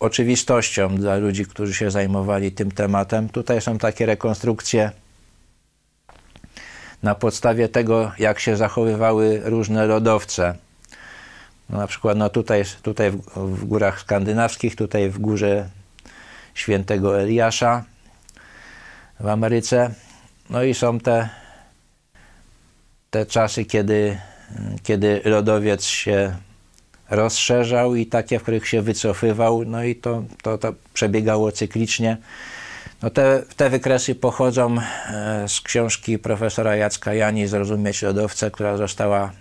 oczywistością 0.00 0.96
dla 0.96 1.16
ludzi, 1.16 1.46
którzy 1.46 1.74
się 1.74 1.90
zajmowali 1.90 2.52
tym 2.52 2.70
tematem. 2.70 3.28
Tutaj 3.28 3.60
są 3.60 3.78
takie 3.78 4.06
rekonstrukcje 4.06 4.90
na 7.02 7.14
podstawie 7.14 7.68
tego, 7.68 8.12
jak 8.18 8.40
się 8.40 8.56
zachowywały 8.56 9.40
różne 9.44 9.86
lodowce. 9.86 10.54
No, 11.70 11.78
na 11.78 11.86
przykład 11.86 12.18
no 12.18 12.30
tutaj, 12.30 12.64
tutaj 12.82 13.10
w, 13.10 13.18
w 13.36 13.64
górach 13.64 14.00
skandynawskich, 14.00 14.76
tutaj 14.76 15.10
w 15.10 15.18
górze 15.18 15.68
świętego 16.54 17.20
Eliasza 17.20 17.84
w 19.20 19.28
Ameryce. 19.28 19.94
No 20.50 20.62
i 20.62 20.74
są 20.74 21.00
te, 21.00 21.28
te 23.10 23.26
czasy, 23.26 23.64
kiedy, 23.64 24.18
kiedy 24.82 25.20
lodowiec 25.24 25.84
się 25.84 26.36
rozszerzał 27.10 27.94
i 27.94 28.06
takie, 28.06 28.38
w 28.38 28.42
których 28.42 28.68
się 28.68 28.82
wycofywał, 28.82 29.64
no 29.64 29.84
i 29.84 29.96
to, 29.96 30.22
to, 30.42 30.58
to 30.58 30.74
przebiegało 30.94 31.52
cyklicznie. 31.52 32.16
No 33.02 33.10
te, 33.10 33.42
te 33.56 33.70
wykresy 33.70 34.14
pochodzą 34.14 34.76
e, 34.78 35.48
z 35.48 35.60
książki 35.60 36.18
profesora 36.18 36.76
Jacka 36.76 37.14
Jani 37.14 37.46
Zrozumieć 37.46 38.02
lodowce, 38.02 38.50
która 38.50 38.76
została 38.76 39.32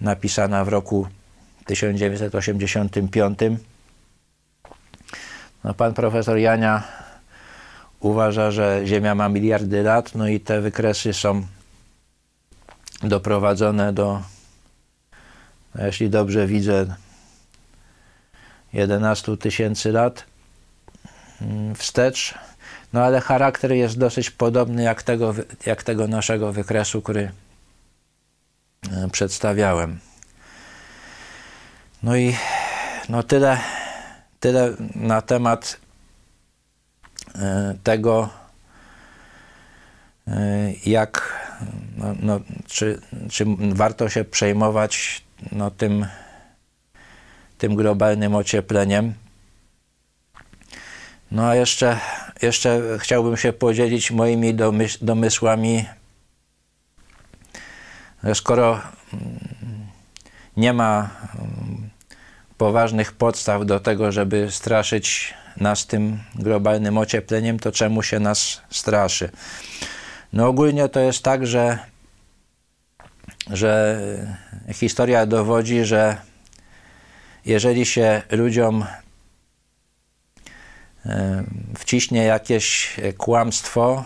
napisana 0.00 0.64
w 0.64 0.68
roku 0.68 1.06
1985. 1.66 3.38
No 5.64 5.74
pan 5.74 5.94
profesor 5.94 6.38
Jania 6.38 6.82
uważa, 8.00 8.50
że 8.50 8.82
Ziemia 8.84 9.14
ma 9.14 9.28
miliardy 9.28 9.82
lat, 9.82 10.14
no 10.14 10.28
i 10.28 10.40
te 10.40 10.60
wykresy 10.60 11.12
są 11.12 11.42
doprowadzone 13.02 13.92
do 13.92 14.22
jeśli 15.78 16.10
dobrze 16.10 16.46
widzę, 16.46 16.94
11 18.72 19.36
tysięcy 19.36 19.92
lat 19.92 20.24
mm, 21.42 21.74
wstecz. 21.74 22.34
No 22.92 23.04
ale 23.04 23.20
charakter 23.20 23.72
jest 23.72 23.98
dosyć 23.98 24.30
podobny 24.30 24.82
jak 24.82 25.02
tego, 25.02 25.34
jak 25.66 25.82
tego 25.82 26.08
naszego 26.08 26.52
wykresu, 26.52 27.02
który 27.02 27.32
e, 28.92 29.08
przedstawiałem. 29.12 29.98
No 32.02 32.16
i 32.16 32.36
no 33.08 33.22
tyle, 33.22 33.58
tyle 34.40 34.72
na 34.94 35.22
temat 35.22 35.76
e, 37.34 37.74
tego, 37.84 38.28
e, 40.28 40.72
jak, 40.86 41.41
no, 41.96 42.14
no, 42.20 42.40
czy, 42.66 43.00
czy 43.30 43.44
warto 43.58 44.08
się 44.08 44.24
przejmować 44.24 45.22
no, 45.52 45.70
tym, 45.70 46.06
tym 47.58 47.74
globalnym 47.74 48.34
ociepleniem. 48.34 49.14
No 51.30 51.46
a 51.48 51.54
jeszcze, 51.54 51.98
jeszcze 52.42 52.80
chciałbym 52.98 53.36
się 53.36 53.52
podzielić 53.52 54.10
moimi 54.10 54.54
domys 54.54 54.98
domysłami, 55.04 55.84
że 58.24 58.34
skoro 58.34 58.80
mm, 59.12 59.38
nie 60.56 60.72
ma 60.72 61.10
mm, 61.34 61.90
poważnych 62.58 63.12
podstaw 63.12 63.66
do 63.66 63.80
tego, 63.80 64.12
żeby 64.12 64.50
straszyć 64.50 65.34
nas 65.56 65.86
tym 65.86 66.18
globalnym 66.34 66.98
ociepleniem, 66.98 67.58
to 67.58 67.72
czemu 67.72 68.02
się 68.02 68.20
nas 68.20 68.62
straszy? 68.70 69.30
No 70.32 70.48
ogólnie 70.48 70.88
to 70.88 71.00
jest 71.00 71.22
tak, 71.22 71.46
że 71.46 71.78
że 73.50 74.00
historia 74.72 75.26
dowodzi, 75.26 75.84
że 75.84 76.16
jeżeli 77.44 77.86
się 77.86 78.22
ludziom 78.30 78.84
e, 81.06 81.44
wciśnie 81.78 82.24
jakieś 82.24 82.96
kłamstwo, 83.18 84.04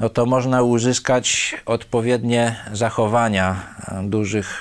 no 0.00 0.08
to 0.08 0.26
można 0.26 0.62
uzyskać 0.62 1.56
odpowiednie 1.66 2.56
zachowania 2.72 3.74
dużych 4.02 4.60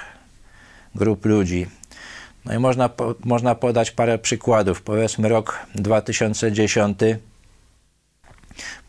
grup 0.96 1.26
ludzi. 1.26 1.68
No 2.46 2.54
i 2.54 2.60
można, 2.60 2.90
można 3.26 3.56
podać 3.56 3.92
parę 3.92 4.18
przykładów. 4.18 4.82
Powiedzmy 4.82 5.30
rok 5.30 5.60
2010. 5.76 7.00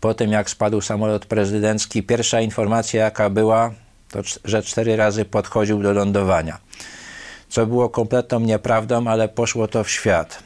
Po 0.00 0.14
tym 0.14 0.32
jak 0.32 0.50
spadł 0.50 0.80
samolot 0.80 1.26
prezydencki, 1.26 2.02
pierwsza 2.02 2.40
informacja 2.40 3.04
jaka 3.04 3.30
była, 3.30 3.70
to, 4.10 4.20
że 4.44 4.62
cztery 4.62 4.96
razy 4.96 5.24
podchodził 5.24 5.82
do 5.82 5.92
lądowania. 5.92 6.58
Co 7.48 7.66
było 7.66 7.88
kompletną 7.88 8.40
nieprawdą, 8.40 9.06
ale 9.06 9.28
poszło 9.28 9.68
to 9.68 9.84
w 9.84 9.90
świat. 9.90 10.42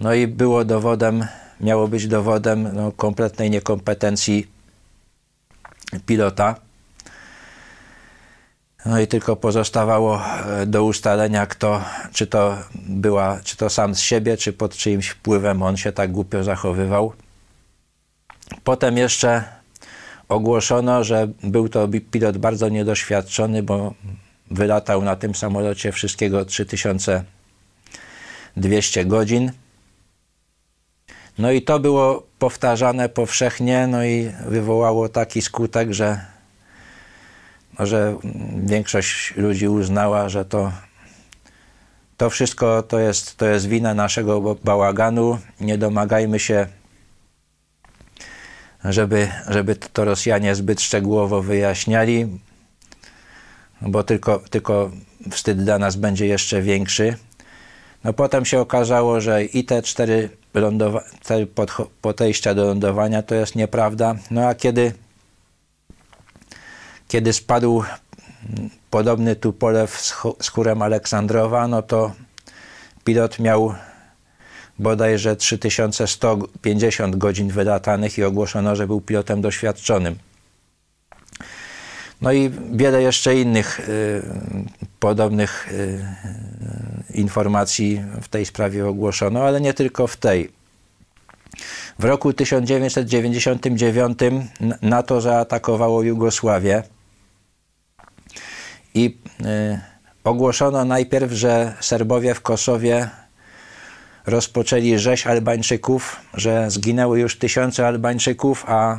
No 0.00 0.14
i 0.14 0.26
było 0.26 0.64
dowodem, 0.64 1.26
miało 1.60 1.88
być 1.88 2.06
dowodem 2.06 2.68
no, 2.72 2.92
kompletnej 2.92 3.50
niekompetencji 3.50 4.46
pilota. 6.06 6.65
No 8.86 9.00
i 9.00 9.06
tylko 9.06 9.36
pozostawało 9.36 10.22
e, 10.24 10.66
do 10.66 10.84
ustalenia, 10.84 11.46
kto, 11.46 11.84
czy 12.12 12.26
to 12.26 12.58
była, 12.74 13.40
czy 13.44 13.56
to 13.56 13.70
sam 13.70 13.94
z 13.94 14.00
siebie, 14.00 14.36
czy 14.36 14.52
pod 14.52 14.76
czyimś 14.76 15.08
wpływem 15.08 15.62
on 15.62 15.76
się 15.76 15.92
tak 15.92 16.12
głupio 16.12 16.44
zachowywał. 16.44 17.12
Potem 18.64 18.96
jeszcze 18.96 19.44
ogłoszono, 20.28 21.04
że 21.04 21.28
był 21.42 21.68
to 21.68 21.88
pilot 22.10 22.38
bardzo 22.38 22.68
niedoświadczony, 22.68 23.62
bo 23.62 23.94
wylatał 24.50 25.02
na 25.02 25.16
tym 25.16 25.34
samolocie 25.34 25.92
wszystkiego 25.92 26.44
3200 26.44 29.04
godzin. 29.04 29.52
No 31.38 31.50
i 31.50 31.62
to 31.62 31.78
było 31.78 32.26
powtarzane 32.38 33.08
powszechnie, 33.08 33.86
no 33.86 34.04
i 34.04 34.32
wywołało 34.48 35.08
taki 35.08 35.42
skutek, 35.42 35.92
że, 35.92 36.35
no, 37.78 37.86
że 37.86 38.16
większość 38.64 39.36
ludzi 39.36 39.68
uznała, 39.68 40.28
że 40.28 40.44
to, 40.44 40.72
to 42.16 42.30
wszystko 42.30 42.82
to 42.82 42.98
jest, 42.98 43.36
to 43.36 43.46
jest 43.46 43.66
wina 43.66 43.94
naszego 43.94 44.56
bałaganu. 44.64 45.38
Nie 45.60 45.78
domagajmy 45.78 46.38
się, 46.38 46.66
żeby, 48.84 49.28
żeby 49.48 49.76
to 49.76 50.04
Rosjanie 50.04 50.54
zbyt 50.54 50.80
szczegółowo 50.80 51.42
wyjaśniali, 51.42 52.26
bo 53.80 54.02
tylko, 54.02 54.38
tylko 54.50 54.90
wstyd 55.30 55.64
dla 55.64 55.78
nas 55.78 55.96
będzie 55.96 56.26
jeszcze 56.26 56.62
większy. 56.62 57.16
No 58.04 58.12
potem 58.12 58.44
się 58.44 58.60
okazało, 58.60 59.20
że 59.20 59.44
i 59.44 59.64
te 59.64 59.82
cztery, 59.82 60.28
lądowa- 60.54 61.04
te 61.26 61.46
podejścia 62.02 62.54
do 62.54 62.64
lądowania 62.64 63.22
to 63.22 63.34
jest 63.34 63.56
nieprawda. 63.56 64.14
No 64.30 64.48
a 64.48 64.54
kiedy, 64.54 64.92
kiedy 67.16 67.32
spadł 67.32 67.82
podobny 68.90 69.36
Tupolew 69.36 70.00
z, 70.40 70.48
chórem 70.48 70.82
Aleksandrowa, 70.82 71.68
no 71.68 71.82
to 71.82 72.12
pilot 73.04 73.38
miał 73.38 73.74
bodajże 74.78 75.36
3150 75.36 77.16
godzin 77.16 77.48
wylatanych 77.48 78.18
i 78.18 78.24
ogłoszono, 78.24 78.76
że 78.76 78.86
był 78.86 79.00
pilotem 79.00 79.40
doświadczonym. 79.40 80.16
No 82.20 82.32
i 82.32 82.50
wiele 82.72 83.02
jeszcze 83.02 83.36
innych 83.36 83.80
y, 83.80 84.22
podobnych 85.00 85.72
y, 85.72 86.04
informacji 87.14 88.02
w 88.22 88.28
tej 88.28 88.46
sprawie 88.46 88.88
ogłoszono, 88.88 89.42
ale 89.44 89.60
nie 89.60 89.74
tylko 89.74 90.06
w 90.06 90.16
tej. 90.16 90.50
W 91.98 92.04
roku 92.04 92.32
1999 92.32 94.18
NATO 94.82 95.20
zaatakowało 95.20 96.02
Jugosławię 96.02 96.82
i 98.96 99.18
y, 99.40 99.80
ogłoszono 100.24 100.84
najpierw, 100.84 101.32
że 101.32 101.74
Serbowie 101.80 102.34
w 102.34 102.40
Kosowie 102.40 103.10
rozpoczęli 104.26 104.98
rzeź 104.98 105.26
Albańczyków, 105.26 106.16
że 106.34 106.70
zginęły 106.70 107.20
już 107.20 107.38
tysiące 107.38 107.86
Albańczyków, 107.86 108.64
a 108.68 108.98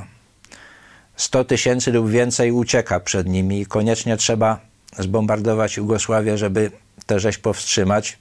100 1.15 1.43
tysięcy 1.43 1.91
lub 1.91 2.09
więcej 2.09 2.51
ucieka 2.51 2.99
przed 2.99 3.27
nimi 3.27 3.61
i 3.61 3.65
koniecznie 3.65 4.17
trzeba 4.17 4.59
zbombardować 4.99 5.77
Jugosławię, 5.77 6.37
żeby 6.37 6.71
tę 7.05 7.19
rzeź 7.19 7.37
powstrzymać. 7.37 8.17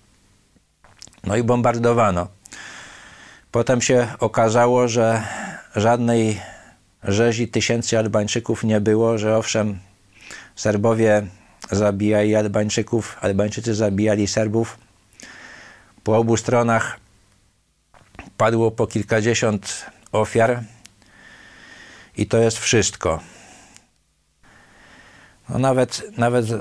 No 1.24 1.36
i 1.36 1.42
bombardowano. 1.42 2.28
Potem 3.50 3.80
się 3.80 4.06
okazało, 4.18 4.88
że 4.88 5.22
żadnej 5.76 6.40
rzezi 7.02 7.48
tysięcy 7.48 7.98
Albańczyków 7.98 8.64
nie 8.64 8.80
było, 8.80 9.18
że 9.18 9.36
owszem, 9.36 9.78
Serbowie 10.56 11.26
zabijali 11.70 12.34
Albańczyków, 12.36 13.16
Albańczycy 13.20 13.74
zabijali 13.74 14.26
Serbów. 14.26 14.78
Po 16.04 16.16
obu 16.16 16.36
stronach 16.36 17.00
padło 18.36 18.70
po 18.70 18.86
kilkadziesiąt 18.86 19.86
ofiar 20.12 20.62
i 22.16 22.26
to 22.26 22.38
jest 22.38 22.58
wszystko. 22.58 23.20
No 25.48 25.58
nawet 25.58 26.18
nawet 26.18 26.50
e, 26.50 26.58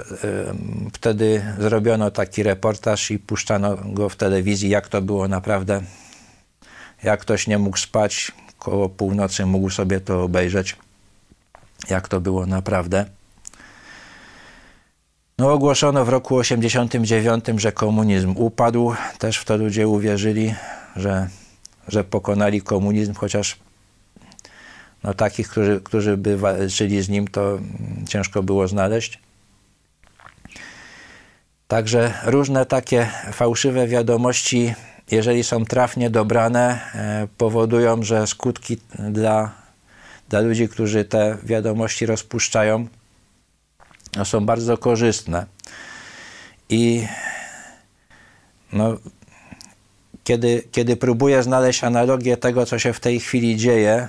wtedy 0.94 1.56
zrobiono 1.60 2.12
taki 2.12 2.44
reportaż 2.44 3.12
i 3.12 3.20
puszczano 3.20 3.76
go 3.76 4.10
w 4.10 4.16
telewizji, 4.16 4.70
jak 4.70 4.88
to 4.88 5.02
było 5.02 5.28
naprawdę. 5.28 5.82
Jak 7.04 7.20
ktoś 7.22 7.48
nie 7.48 7.58
mógł 7.58 7.78
spać, 7.78 8.32
koło 8.60 8.90
północy 8.90 9.46
mógł 9.46 9.70
sobie 9.70 10.00
to 10.00 10.24
obejrzeć, 10.24 10.76
jak 11.90 12.08
to 12.08 12.22
było 12.22 12.46
naprawdę. 12.46 13.06
No 15.38 15.52
ogłoszono 15.52 16.06
w 16.06 16.10
roku 16.10 16.36
89, 16.36 17.46
że 17.58 17.72
komunizm 17.72 18.34
upadł. 18.38 18.94
Też 19.20 19.38
w 19.38 19.46
to 19.46 19.58
ludzie 19.58 19.88
uwierzyli, 19.88 20.54
że, 20.96 21.30
że 21.88 22.04
pokonali 22.04 22.62
komunizm, 22.62 23.14
chociaż 23.14 23.58
no, 25.04 25.14
takich, 25.14 25.50
którzy, 25.50 25.82
którzy 25.84 26.18
by 26.18 26.38
walczyli 26.38 27.02
z 27.02 27.10
nim, 27.10 27.28
to 27.28 27.60
ciężko 28.08 28.44
było 28.44 28.68
znaleźć. 28.68 29.20
Także 31.68 32.14
różne 32.24 32.66
takie 32.66 33.10
fałszywe 33.32 33.88
wiadomości, 33.88 34.74
jeżeli 35.12 35.44
są 35.44 35.66
trafnie 35.66 36.10
dobrane, 36.10 36.80
e, 36.94 37.28
powodują, 37.38 38.04
że 38.04 38.28
skutki 38.28 38.78
dla, 39.10 39.52
dla 40.30 40.40
ludzi, 40.40 40.70
którzy 40.70 41.06
te 41.06 41.38
wiadomości 41.44 42.06
rozpuszczają, 42.06 42.88
no, 44.16 44.26
są 44.26 44.46
bardzo 44.46 44.78
korzystne. 44.78 45.46
I 46.70 47.08
no, 48.74 48.98
kiedy, 50.24 50.64
kiedy 50.72 50.98
próbuję 50.98 51.44
znaleźć 51.44 51.84
analogię 51.84 52.38
tego, 52.38 52.66
co 52.66 52.80
się 52.80 52.94
w 52.94 53.00
tej 53.00 53.20
chwili 53.20 53.58
dzieje, 53.58 54.08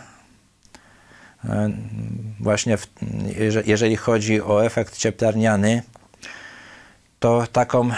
E, 1.48 1.70
właśnie 2.40 2.76
w, 2.76 2.86
jeżeli 3.66 3.96
chodzi 3.96 4.42
o 4.42 4.64
efekt 4.64 4.98
cieplarniany, 4.98 5.82
to 7.20 7.46
taką 7.52 7.90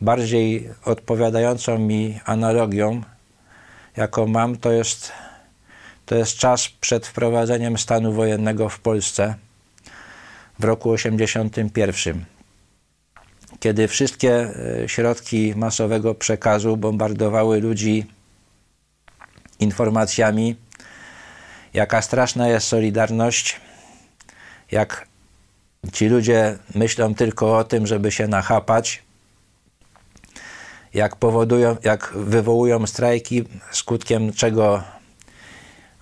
najbardziej 0.00 0.70
odpowiadającą 0.84 1.78
mi 1.78 2.20
analogią, 2.24 3.02
jaką 3.96 4.26
mam, 4.26 4.56
to 4.56 4.72
jest, 4.72 5.12
to 6.06 6.14
jest 6.14 6.36
czas 6.36 6.68
przed 6.68 7.06
wprowadzeniem 7.06 7.78
stanu 7.78 8.12
wojennego 8.12 8.68
w 8.68 8.80
Polsce 8.80 9.34
w 10.60 10.64
roku 10.64 10.96
1981 10.96 12.24
kiedy 13.60 13.88
wszystkie 13.88 14.32
e, 14.82 14.88
środki 14.88 15.52
masowego 15.56 16.14
przekazu 16.14 16.76
bombardowały 16.76 17.60
ludzi 17.60 18.06
informacjami, 19.58 20.56
jaka 21.74 22.02
straszna 22.02 22.48
jest 22.48 22.66
solidarność, 22.66 23.60
jak 24.70 25.06
ci 25.92 26.08
ludzie 26.08 26.58
myślą 26.74 27.14
tylko 27.14 27.58
o 27.58 27.64
tym, 27.64 27.86
żeby 27.86 28.12
się 28.12 28.28
nachapać, 28.28 29.02
jak 30.94 31.16
powodują, 31.16 31.76
jak 31.84 32.12
wywołują 32.14 32.86
strajki, 32.86 33.44
skutkiem 33.70 34.32
czego 34.32 34.82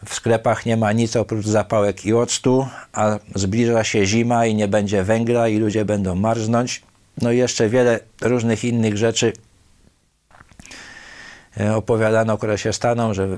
w 0.07 0.15
sklepach 0.15 0.67
nie 0.67 0.77
ma 0.77 0.93
nic 0.93 1.17
oprócz 1.17 1.47
zapałek 1.47 2.07
i 2.07 2.15
octu, 2.15 2.67
a 2.93 3.19
zbliża 3.35 3.85
się 3.85 4.07
zima 4.07 4.47
i 4.47 4.55
nie 4.55 4.69
będzie 4.69 5.03
węgla 5.05 5.49
i 5.49 5.59
ludzie 5.59 5.85
będą 5.85 6.15
marznąć. 6.15 6.83
No 7.23 7.33
i 7.33 7.39
jeszcze 7.39 7.69
wiele 7.69 8.01
różnych 8.21 8.65
innych 8.65 8.97
rzeczy, 8.97 9.33
E, 11.61 11.77
opowiadano, 11.77 12.39
które 12.39 12.59
się 12.59 12.73
staną, 12.73 13.15
że 13.15 13.29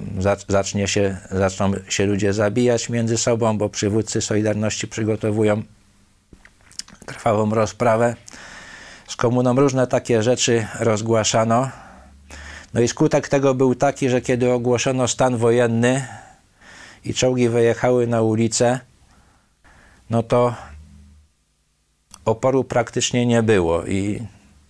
zacznie 0.48 0.88
się, 0.88 1.16
zaczną 1.30 1.72
się 1.88 2.06
ludzie 2.06 2.32
zabijać 2.32 2.88
między 2.88 3.18
sobą, 3.18 3.58
bo 3.58 3.68
przywódcy 3.68 4.20
Solidarności 4.20 4.88
przygotowują 4.88 5.62
krwawą 7.06 7.54
rozprawę. 7.54 8.14
Z 9.08 9.16
komuną 9.16 9.54
różne 9.54 9.86
takie 9.86 10.22
rzeczy 10.22 10.66
rozgłaszano. 10.80 11.70
No 12.74 12.80
i 12.80 12.88
skutek 12.88 13.28
tego 13.28 13.54
był 13.54 13.74
taki, 13.74 14.08
że 14.08 14.20
kiedy 14.20 14.52
ogłoszono 14.52 15.08
stan 15.08 15.36
wojenny 15.36 16.04
i 17.04 17.14
czołgi 17.14 17.48
wyjechały 17.48 18.06
na 18.06 18.22
ulicę, 18.22 18.80
no 20.10 20.22
to 20.22 20.54
oporu 22.24 22.64
praktycznie 22.64 23.26
nie 23.26 23.42
było 23.42 23.86
i 23.86 24.26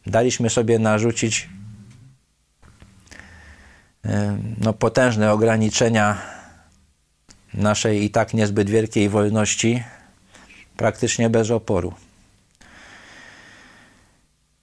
daliśmy 0.07 0.51
sobie 0.51 0.78
narzucić 0.78 1.49
no, 4.61 4.72
potężne 4.72 5.33
ograniczenia 5.33 6.18
naszej 7.55 8.05
i 8.05 8.11
tak 8.11 8.35
niezbyt 8.35 8.70
wielkiej 8.70 9.09
wolności 9.09 9.83
praktycznie 10.76 11.31
bez 11.31 11.51
oporu. 11.51 11.93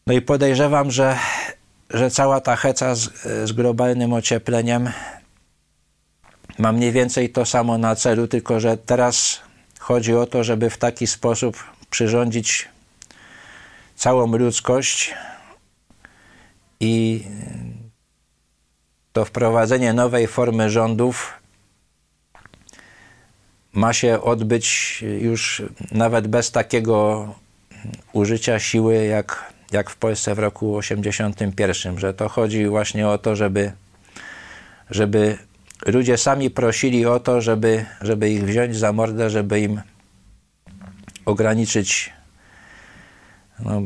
No 0.08 0.14
i 0.14 0.22
podejrzewam, 0.22 0.92
że, 0.92 1.18
że 1.90 2.12
cała 2.12 2.42
ta 2.42 2.56
heca 2.56 2.96
z, 2.96 3.10
z 3.46 3.52
globalnym 3.52 4.14
ociepleniem 4.14 4.90
ma 6.58 6.72
mniej 6.72 6.92
więcej 6.92 7.30
to 7.30 7.46
samo 7.46 7.78
na 7.78 7.96
celu, 7.96 8.28
tylko 8.28 8.60
że 8.60 8.78
teraz 8.78 9.40
chodzi 9.80 10.16
o 10.16 10.26
to, 10.26 10.44
żeby 10.44 10.70
w 10.70 10.78
taki 10.78 11.08
sposób 11.08 11.64
przyrządzić 11.90 12.70
całą 13.96 14.38
ludzkość 14.38 15.14
i 16.80 17.24
to 19.14 19.26
wprowadzenie 19.26 19.94
nowej 19.94 20.28
formy 20.28 20.70
rządów 20.70 21.34
ma 23.74 23.94
się 23.94 24.22
odbyć 24.22 25.00
już 25.22 25.62
nawet 25.92 26.28
bez 26.28 26.52
takiego 26.52 27.28
użycia 28.14 28.60
siły 28.60 29.06
jak, 29.06 29.54
jak 29.72 29.90
w 29.90 29.96
Polsce 29.96 30.36
w 30.36 30.40
roku 30.40 30.76
81, 30.76 32.00
że 32.00 32.14
to 32.14 32.30
chodzi 32.30 32.68
właśnie 32.68 33.08
o 33.08 33.18
to, 33.18 33.36
żeby, 33.36 33.72
żeby 34.90 35.38
ludzie 35.86 36.18
sami 36.18 36.50
prosili 36.50 37.06
o 37.06 37.20
to, 37.20 37.42
żeby, 37.42 37.86
żeby 38.02 38.30
ich 38.30 38.44
wziąć 38.44 38.78
za 38.78 38.94
mordę, 38.94 39.30
żeby 39.30 39.60
im 39.60 39.82
ograniczyć 41.26 42.14
no, 43.60 43.82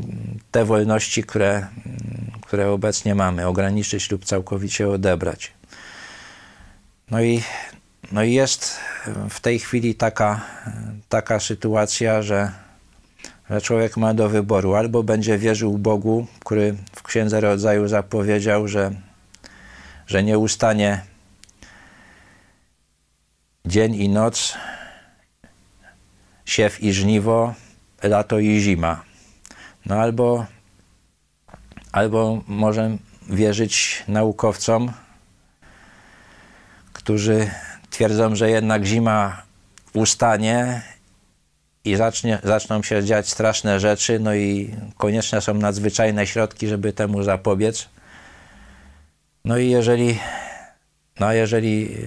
te 0.51 0.65
wolności, 0.65 1.23
które, 1.23 1.67
które 2.41 2.71
obecnie 2.71 3.15
mamy, 3.15 3.47
ograniczyć 3.47 4.11
lub 4.11 4.25
całkowicie 4.25 4.89
odebrać. 4.89 5.51
No 7.11 7.21
i, 7.21 7.41
no 8.11 8.23
i 8.23 8.33
jest 8.33 8.79
w 9.29 9.39
tej 9.39 9.59
chwili 9.59 9.95
taka, 9.95 10.41
taka 11.09 11.39
sytuacja, 11.39 12.21
że, 12.21 12.51
że 13.49 13.61
człowiek 13.61 13.97
ma 13.97 14.13
do 14.13 14.29
wyboru 14.29 14.75
albo 14.75 15.03
będzie 15.03 15.37
wierzył 15.37 15.77
Bogu, 15.77 16.27
który 16.39 16.75
w 16.95 17.03
Księdze 17.03 17.41
Rodzaju 17.41 17.87
zapowiedział, 17.87 18.67
że, 18.67 18.91
że 20.07 20.23
nie 20.23 20.37
ustanie 20.37 21.10
dzień 23.65 23.95
i 23.95 24.09
noc, 24.09 24.57
siew 26.45 26.83
i 26.83 26.93
żniwo, 26.93 27.53
lato 28.03 28.39
i 28.39 28.59
zima. 28.59 29.03
No 29.85 29.95
albo, 29.95 30.45
albo 31.91 32.41
może 32.47 32.97
wierzyć 33.29 34.03
naukowcom, 34.07 34.91
którzy 36.93 37.51
twierdzą, 37.89 38.35
że 38.35 38.49
jednak 38.49 38.85
zima 38.85 39.41
ustanie 39.93 40.81
i 41.85 41.95
zacznie, 41.95 42.39
zaczną 42.43 42.83
się 42.83 43.03
dziać 43.03 43.29
straszne 43.29 43.79
rzeczy, 43.79 44.19
no 44.19 44.35
i 44.35 44.75
konieczne 44.97 45.41
są 45.41 45.53
nadzwyczajne 45.53 46.27
środki, 46.27 46.67
żeby 46.67 46.93
temu 46.93 47.23
zapobiec. 47.23 47.89
No 49.45 49.57
i 49.57 49.69
jeżeli, 49.69 50.19
no 51.19 51.33
jeżeli 51.33 51.97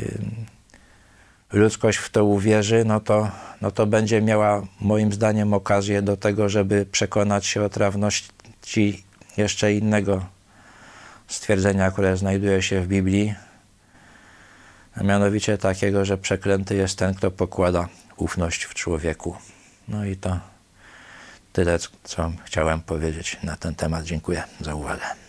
ludzkość 1.54 1.98
w 1.98 2.10
to 2.10 2.24
uwierzy, 2.24 2.84
no 2.84 3.00
to, 3.00 3.30
no 3.60 3.70
to 3.70 3.86
będzie 3.86 4.22
miała 4.22 4.62
moim 4.80 5.12
zdaniem 5.12 5.54
okazję 5.54 6.02
do 6.02 6.16
tego, 6.16 6.48
żeby 6.48 6.86
przekonać 6.86 7.46
się 7.46 7.62
o 7.62 7.68
trawności 7.68 9.04
jeszcze 9.36 9.72
innego 9.72 10.26
stwierdzenia, 11.28 11.90
które 11.90 12.16
znajduje 12.16 12.62
się 12.62 12.80
w 12.80 12.86
Biblii, 12.86 13.34
a 14.96 15.02
mianowicie 15.02 15.58
takiego, 15.58 16.04
że 16.04 16.18
przeklęty 16.18 16.74
jest 16.74 16.98
ten, 16.98 17.14
kto 17.14 17.30
pokłada 17.30 17.88
ufność 18.16 18.64
w 18.64 18.74
człowieku. 18.74 19.36
No 19.88 20.04
i 20.04 20.16
to 20.16 20.38
tyle, 21.52 21.78
co 22.04 22.32
chciałem 22.44 22.80
powiedzieć 22.80 23.38
na 23.42 23.56
ten 23.56 23.74
temat. 23.74 24.04
Dziękuję 24.04 24.42
za 24.60 24.74
uwagę. 24.74 25.23